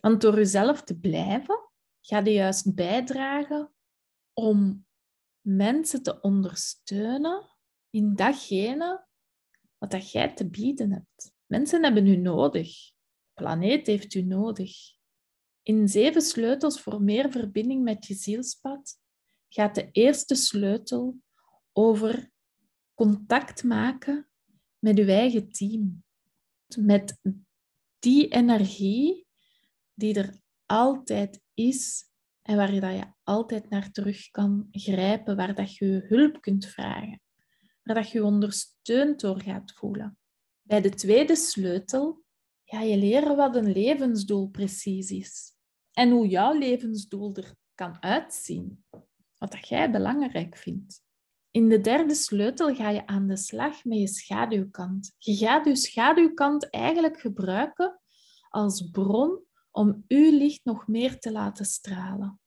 Want 0.00 0.20
door 0.20 0.34
jezelf 0.36 0.82
te 0.82 0.98
blijven, 0.98 1.70
ga 2.00 2.18
je 2.18 2.32
juist 2.32 2.74
bijdragen 2.74 3.74
om 4.32 4.86
mensen 5.40 6.02
te 6.02 6.20
ondersteunen 6.20 7.56
in 7.90 8.14
datgene 8.14 9.06
wat 9.78 9.90
dat 9.90 10.10
jij 10.10 10.34
te 10.34 10.50
bieden 10.50 10.92
hebt. 10.92 11.32
Mensen 11.46 11.82
hebben 11.82 12.06
u 12.06 12.16
nodig. 12.16 12.68
De 12.68 13.42
planeet 13.42 13.86
heeft 13.86 14.14
u 14.14 14.22
nodig. 14.22 14.72
In 15.62 15.88
zeven 15.88 16.22
sleutels 16.22 16.80
voor 16.80 17.02
meer 17.02 17.30
verbinding 17.30 17.82
met 17.82 18.06
je 18.06 18.14
zielspad 18.14 18.98
gaat 19.48 19.74
de 19.74 19.90
eerste 19.90 20.34
sleutel 20.34 21.16
over 21.76 22.30
contact 22.94 23.64
maken 23.64 24.28
met 24.78 24.96
je 24.96 25.04
eigen 25.04 25.48
team. 25.48 26.04
Met 26.78 27.20
die 27.98 28.28
energie 28.28 29.26
die 29.94 30.14
er 30.14 30.40
altijd 30.66 31.40
is 31.54 32.04
en 32.42 32.56
waar 32.56 32.74
je, 32.74 32.80
dat 32.80 32.94
je 32.94 33.12
altijd 33.22 33.68
naar 33.68 33.90
terug 33.90 34.30
kan 34.30 34.68
grijpen, 34.70 35.36
waar 35.36 35.54
dat 35.54 35.76
je 35.76 36.04
hulp 36.08 36.40
kunt 36.40 36.66
vragen, 36.66 37.20
waar 37.82 37.94
dat 37.94 38.10
je 38.10 38.18
je 38.18 38.24
ondersteund 38.24 39.20
door 39.20 39.40
gaat 39.40 39.72
voelen. 39.72 40.18
Bij 40.62 40.80
de 40.80 40.90
tweede 40.90 41.36
sleutel 41.36 42.24
ga 42.64 42.80
je 42.80 42.96
leren 42.96 43.36
wat 43.36 43.56
een 43.56 43.72
levensdoel 43.72 44.48
precies 44.48 45.10
is 45.10 45.54
en 45.92 46.10
hoe 46.10 46.28
jouw 46.28 46.58
levensdoel 46.58 47.34
er 47.34 47.54
kan 47.74 48.02
uitzien. 48.02 48.84
Wat 49.38 49.52
dat 49.52 49.68
jij 49.68 49.90
belangrijk 49.90 50.56
vindt. 50.56 51.03
In 51.54 51.68
de 51.68 51.80
derde 51.80 52.14
sleutel 52.14 52.74
ga 52.74 52.90
je 52.90 53.06
aan 53.06 53.26
de 53.26 53.36
slag 53.36 53.84
met 53.84 53.98
je 53.98 54.08
schaduwkant. 54.08 55.14
Je 55.18 55.36
gaat 55.36 55.64
je 55.64 55.76
schaduwkant 55.76 56.70
eigenlijk 56.70 57.20
gebruiken 57.20 58.00
als 58.48 58.90
bron 58.90 59.44
om 59.70 60.04
uw 60.08 60.38
licht 60.38 60.64
nog 60.64 60.86
meer 60.86 61.18
te 61.18 61.32
laten 61.32 61.64
stralen. 61.64 62.40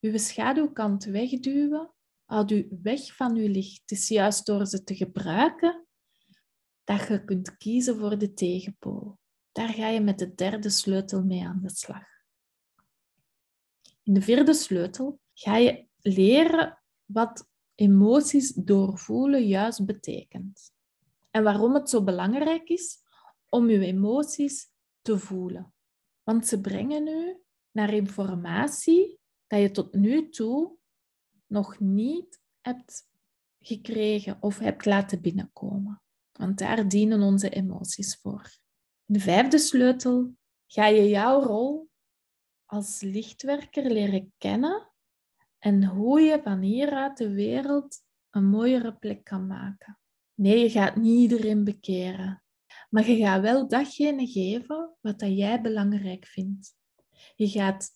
Uw 0.00 0.18
schaduwkant 0.18 1.04
wegduwen 1.04 1.94
houdt 2.24 2.50
u 2.50 2.78
weg 2.82 3.16
van 3.16 3.36
uw 3.36 3.48
licht. 3.48 3.80
Het 3.80 3.90
is 3.90 4.08
juist 4.08 4.46
door 4.46 4.66
ze 4.66 4.84
te 4.84 4.94
gebruiken 4.94 5.86
dat 6.84 7.08
je 7.08 7.24
kunt 7.24 7.56
kiezen 7.56 7.98
voor 7.98 8.18
de 8.18 8.34
tegenpool. 8.34 9.18
Daar 9.52 9.68
ga 9.68 9.88
je 9.88 10.00
met 10.00 10.18
de 10.18 10.34
derde 10.34 10.70
sleutel 10.70 11.24
mee 11.24 11.46
aan 11.46 11.60
de 11.62 11.70
slag. 11.70 12.04
In 14.02 14.14
de 14.14 14.22
vierde 14.22 14.54
sleutel 14.54 15.20
ga 15.34 15.56
je 15.56 15.86
leren 16.00 16.82
wat 17.04 17.54
emoties 17.76 18.52
doorvoelen 18.54 19.46
juist 19.46 19.86
betekent. 19.86 20.74
En 21.30 21.42
waarom 21.42 21.74
het 21.74 21.90
zo 21.90 22.02
belangrijk 22.04 22.68
is 22.68 22.98
om 23.48 23.70
je 23.70 23.78
emoties 23.78 24.70
te 25.02 25.18
voelen. 25.18 25.74
Want 26.22 26.46
ze 26.46 26.60
brengen 26.60 27.06
u 27.06 27.40
naar 27.70 27.94
informatie 27.94 29.18
dat 29.46 29.60
je 29.60 29.70
tot 29.70 29.94
nu 29.94 30.28
toe 30.28 30.76
nog 31.46 31.78
niet 31.78 32.40
hebt 32.60 33.08
gekregen 33.60 34.36
of 34.40 34.58
hebt 34.58 34.84
laten 34.84 35.20
binnenkomen. 35.20 36.02
Want 36.32 36.58
daar 36.58 36.88
dienen 36.88 37.22
onze 37.22 37.48
emoties 37.48 38.16
voor. 38.16 38.58
De 39.04 39.20
vijfde 39.20 39.58
sleutel 39.58 40.36
ga 40.66 40.86
je 40.86 41.08
jouw 41.08 41.42
rol 41.42 41.90
als 42.64 43.00
lichtwerker 43.00 43.90
leren 43.90 44.32
kennen 44.38 44.90
en 45.58 45.84
hoe 45.84 46.20
je 46.20 46.40
van 46.42 46.60
hieruit 46.60 47.16
de 47.16 47.30
wereld 47.30 48.04
een 48.30 48.44
mooiere 48.44 48.94
plek 48.94 49.24
kan 49.24 49.46
maken. 49.46 49.98
Nee, 50.34 50.58
je 50.58 50.70
gaat 50.70 50.96
niet 50.96 51.18
iedereen 51.18 51.64
bekeren, 51.64 52.42
maar 52.90 53.10
je 53.10 53.16
gaat 53.16 53.40
wel 53.40 53.68
datgene 53.68 54.26
geven 54.26 54.96
wat 55.00 55.18
dat 55.18 55.36
jij 55.36 55.60
belangrijk 55.60 56.26
vindt. 56.26 56.74
Je 57.34 57.48
gaat 57.48 57.90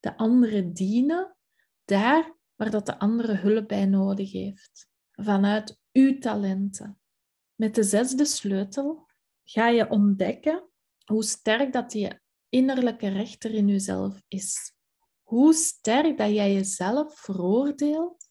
de 0.00 0.16
anderen 0.16 0.72
dienen 0.72 1.36
daar 1.84 2.34
waar 2.54 2.70
dat 2.70 2.86
de 2.86 2.98
andere 2.98 3.34
hulp 3.34 3.68
bij 3.68 3.86
nodig 3.86 4.32
heeft, 4.32 4.88
vanuit 5.12 5.80
uw 5.92 6.18
talenten. 6.18 6.98
Met 7.54 7.74
de 7.74 7.82
zesde 7.82 8.24
sleutel 8.24 9.08
ga 9.44 9.68
je 9.68 9.90
ontdekken 9.90 10.68
hoe 11.04 11.24
sterk 11.24 11.72
dat 11.72 11.92
je 11.92 12.20
innerlijke 12.48 13.08
rechter 13.08 13.54
in 13.54 13.68
jezelf 13.68 14.22
is. 14.28 14.75
Hoe 15.26 15.52
sterk 15.52 16.18
dat 16.18 16.30
jij 16.30 16.52
jezelf 16.52 17.18
veroordeelt 17.18 18.28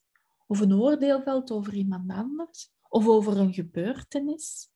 of 0.48 0.60
een 0.60 0.74
oordeel 0.74 1.22
velt 1.22 1.52
over 1.52 1.74
iemand 1.74 2.12
anders 2.12 2.72
of 2.90 3.08
over 3.08 3.38
een 3.38 3.54
gebeurtenis. 3.54 4.70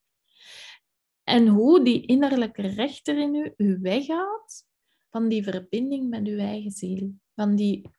En 1.24 1.48
hoe 1.48 1.84
die 1.84 2.06
innerlijke 2.06 2.68
rechter 2.68 3.18
in 3.18 3.36
u 3.36 3.54
u 3.58 3.80
weghoudt 3.82 4.68
van 5.10 5.28
die 5.28 5.44
verbinding 5.44 6.10
met 6.10 6.28
uw 6.28 6.38
eigen 6.38 6.72
ziel. 6.72 7.14
Van 7.36 7.56
die 7.56 7.90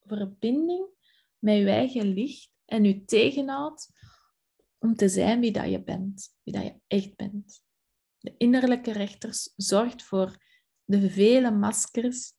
verbinding 0.00 0.86
met 1.38 1.56
uw 1.58 1.66
eigen 1.66 2.06
licht 2.14 2.50
en 2.64 2.84
u 2.84 3.04
tegenhoudt 3.04 3.88
om 4.78 4.94
te 4.94 5.08
zijn 5.08 5.40
wie 5.40 5.52
dat 5.52 5.70
je 5.70 5.82
bent, 5.82 6.34
wie 6.42 6.54
dat 6.54 6.62
je 6.62 6.74
echt 6.86 7.16
bent. 7.16 7.62
De 8.18 8.34
innerlijke 8.36 8.92
rechters 8.92 9.52
zorgt 9.56 10.02
voor 10.02 10.36
de 10.84 11.10
vele 11.10 11.50
maskers 11.50 12.34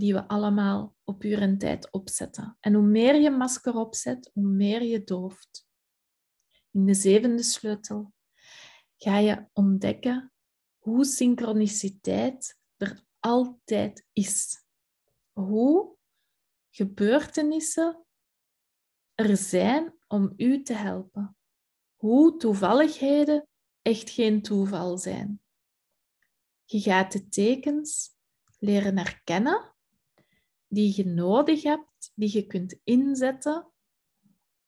die 0.00 0.14
we 0.14 0.28
allemaal 0.28 0.96
op 1.04 1.24
uur 1.24 1.42
en 1.42 1.58
tijd 1.58 1.90
opzetten. 1.90 2.56
En 2.60 2.74
hoe 2.74 2.86
meer 2.86 3.14
je 3.14 3.30
masker 3.30 3.74
opzet, 3.74 4.30
hoe 4.32 4.46
meer 4.46 4.82
je 4.82 5.04
dooft. 5.04 5.68
In 6.70 6.84
de 6.84 6.94
zevende 6.94 7.42
sleutel 7.42 8.12
ga 8.96 9.18
je 9.18 9.48
ontdekken 9.52 10.32
hoe 10.78 11.04
synchroniciteit 11.04 12.58
er 12.76 13.04
altijd 13.18 14.06
is. 14.12 14.64
Hoe 15.32 15.96
gebeurtenissen 16.70 18.04
er 19.14 19.36
zijn 19.36 19.94
om 20.06 20.32
u 20.36 20.62
te 20.62 20.72
helpen. 20.72 21.36
Hoe 21.94 22.36
toevalligheden 22.36 23.48
echt 23.82 24.10
geen 24.10 24.42
toeval 24.42 24.98
zijn. 24.98 25.42
Je 26.64 26.80
gaat 26.80 27.12
de 27.12 27.28
tekens 27.28 28.18
leren 28.58 28.98
herkennen 28.98 29.74
die 30.70 30.96
je 30.96 31.06
nodig 31.06 31.62
hebt, 31.62 32.12
die 32.14 32.32
je 32.32 32.46
kunt 32.46 32.80
inzetten 32.84 33.72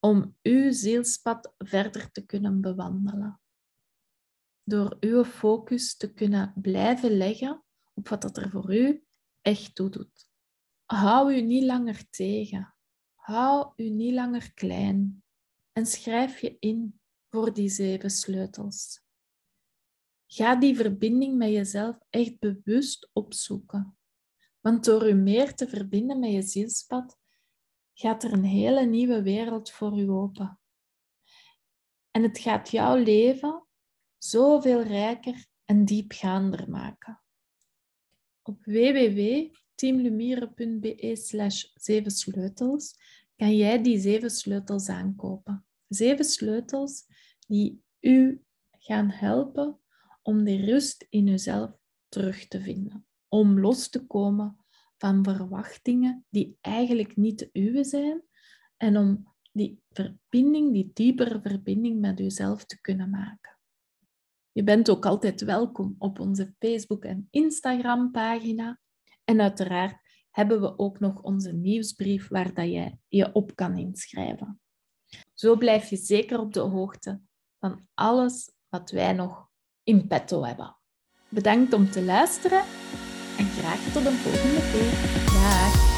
om 0.01 0.37
uw 0.43 0.73
zielspad 0.73 1.55
verder 1.59 2.11
te 2.11 2.27
kunnen 2.27 2.61
bewandelen. 2.61 3.41
Door 4.65 4.97
uw 5.01 5.25
focus 5.25 5.97
te 5.97 6.13
kunnen 6.13 6.53
blijven 6.57 7.17
leggen 7.17 7.65
op 7.95 8.09
wat 8.09 8.23
dat 8.23 8.37
er 8.37 8.51
voor 8.51 8.75
u 8.75 9.05
echt 9.41 9.75
toe 9.75 9.91
doet. 9.91 10.31
Hou 10.85 11.35
u 11.35 11.41
niet 11.41 11.65
langer 11.65 12.11
tegen. 12.11 12.75
Hou 13.15 13.73
u 13.77 13.89
niet 13.89 14.15
langer 14.15 14.55
klein. 14.55 15.25
En 15.73 15.87
schrijf 15.87 16.41
je 16.41 16.57
in 16.59 17.01
voor 17.29 17.55
die 17.55 17.69
zeven 17.69 18.11
sleutels. 18.11 19.03
Ga 20.27 20.57
die 20.57 20.77
verbinding 20.77 21.37
met 21.37 21.51
jezelf 21.51 21.99
echt 22.11 22.39
bewust 22.39 23.11
opzoeken. 23.13 23.97
Want 24.63 24.85
door 24.85 25.07
je 25.07 25.15
meer 25.15 25.55
te 25.55 25.69
verbinden 25.69 26.19
met 26.19 26.33
je 26.33 26.43
zielspad, 26.43 27.19
gaat 27.95 28.25
er 28.25 28.33
een 28.33 28.45
hele 28.45 28.87
nieuwe 28.87 29.23
wereld 29.23 29.71
voor 29.71 30.01
u 30.01 30.11
open. 30.11 30.59
En 32.11 32.23
het 32.23 32.39
gaat 32.39 32.71
jouw 32.71 32.97
leven 32.97 33.67
zoveel 34.19 34.83
rijker 34.83 35.47
en 35.65 35.85
diepgaander 35.85 36.71
maken. 36.71 37.21
Op 38.43 38.65
www.teamlumiere.be 38.65 41.17
slash 41.17 41.65
zeven 41.75 42.11
sleutels 42.11 42.97
kan 43.37 43.57
jij 43.57 43.83
die 43.83 43.99
zeven 43.99 44.31
sleutels 44.31 44.89
aankopen. 44.89 45.67
Zeven 45.89 46.25
sleutels 46.25 47.05
die 47.47 47.83
u 48.01 48.43
gaan 48.71 49.11
helpen 49.11 49.79
om 50.23 50.45
de 50.45 50.57
rust 50.57 51.07
in 51.09 51.27
uzelf 51.27 51.71
terug 52.09 52.49
te 52.49 52.61
vinden. 52.61 53.07
Om 53.35 53.61
los 53.61 53.89
te 53.89 54.07
komen 54.07 54.57
van 54.97 55.25
verwachtingen 55.25 56.27
die 56.29 56.59
eigenlijk 56.61 57.17
niet 57.17 57.39
de 57.39 57.51
uwe 57.53 57.85
zijn 57.85 58.23
en 58.77 58.97
om 58.97 59.33
die 59.53 59.83
verbinding, 59.91 60.73
die 60.73 60.91
diepere 60.93 61.41
verbinding 61.43 62.01
met 62.01 62.21
uzelf 62.21 62.65
te 62.65 62.81
kunnen 62.81 63.11
maken. 63.11 63.59
Je 64.53 64.63
bent 64.65 64.91
ook 64.91 65.07
altijd 65.07 65.41
welkom 65.41 65.95
op 65.99 66.21
onze 66.21 66.55
Facebook- 66.59 67.05
en 67.05 67.29
Instagram-pagina. 67.31 68.81
En 69.25 69.41
uiteraard 69.41 69.97
hebben 70.31 70.61
we 70.61 70.79
ook 70.79 71.01
nog 71.01 71.23
onze 71.23 71.53
nieuwsbrief 71.53 72.29
waar 72.29 72.55
dat 72.55 72.71
jij 72.71 72.99
je 73.09 73.33
op 73.33 73.57
kan 73.57 73.77
inschrijven. 73.77 74.61
Zo 75.35 75.57
blijf 75.57 75.91
je 75.91 75.97
zeker 75.97 76.39
op 76.39 76.53
de 76.53 76.61
hoogte 76.61 77.21
van 77.59 77.87
alles 77.95 78.53
wat 78.69 78.91
wij 78.91 79.13
nog 79.13 79.49
in 79.83 80.07
petto 80.07 80.45
hebben. 80.45 80.77
Bedankt 81.29 81.73
om 81.73 81.91
te 81.91 82.03
luisteren 82.03 82.61
en 82.61 83.12
graag 83.59 83.79
tot 83.93 84.07
een 84.07 84.19
volgende 84.23 84.61
keer. 84.73 85.33
Dag! 85.33 85.92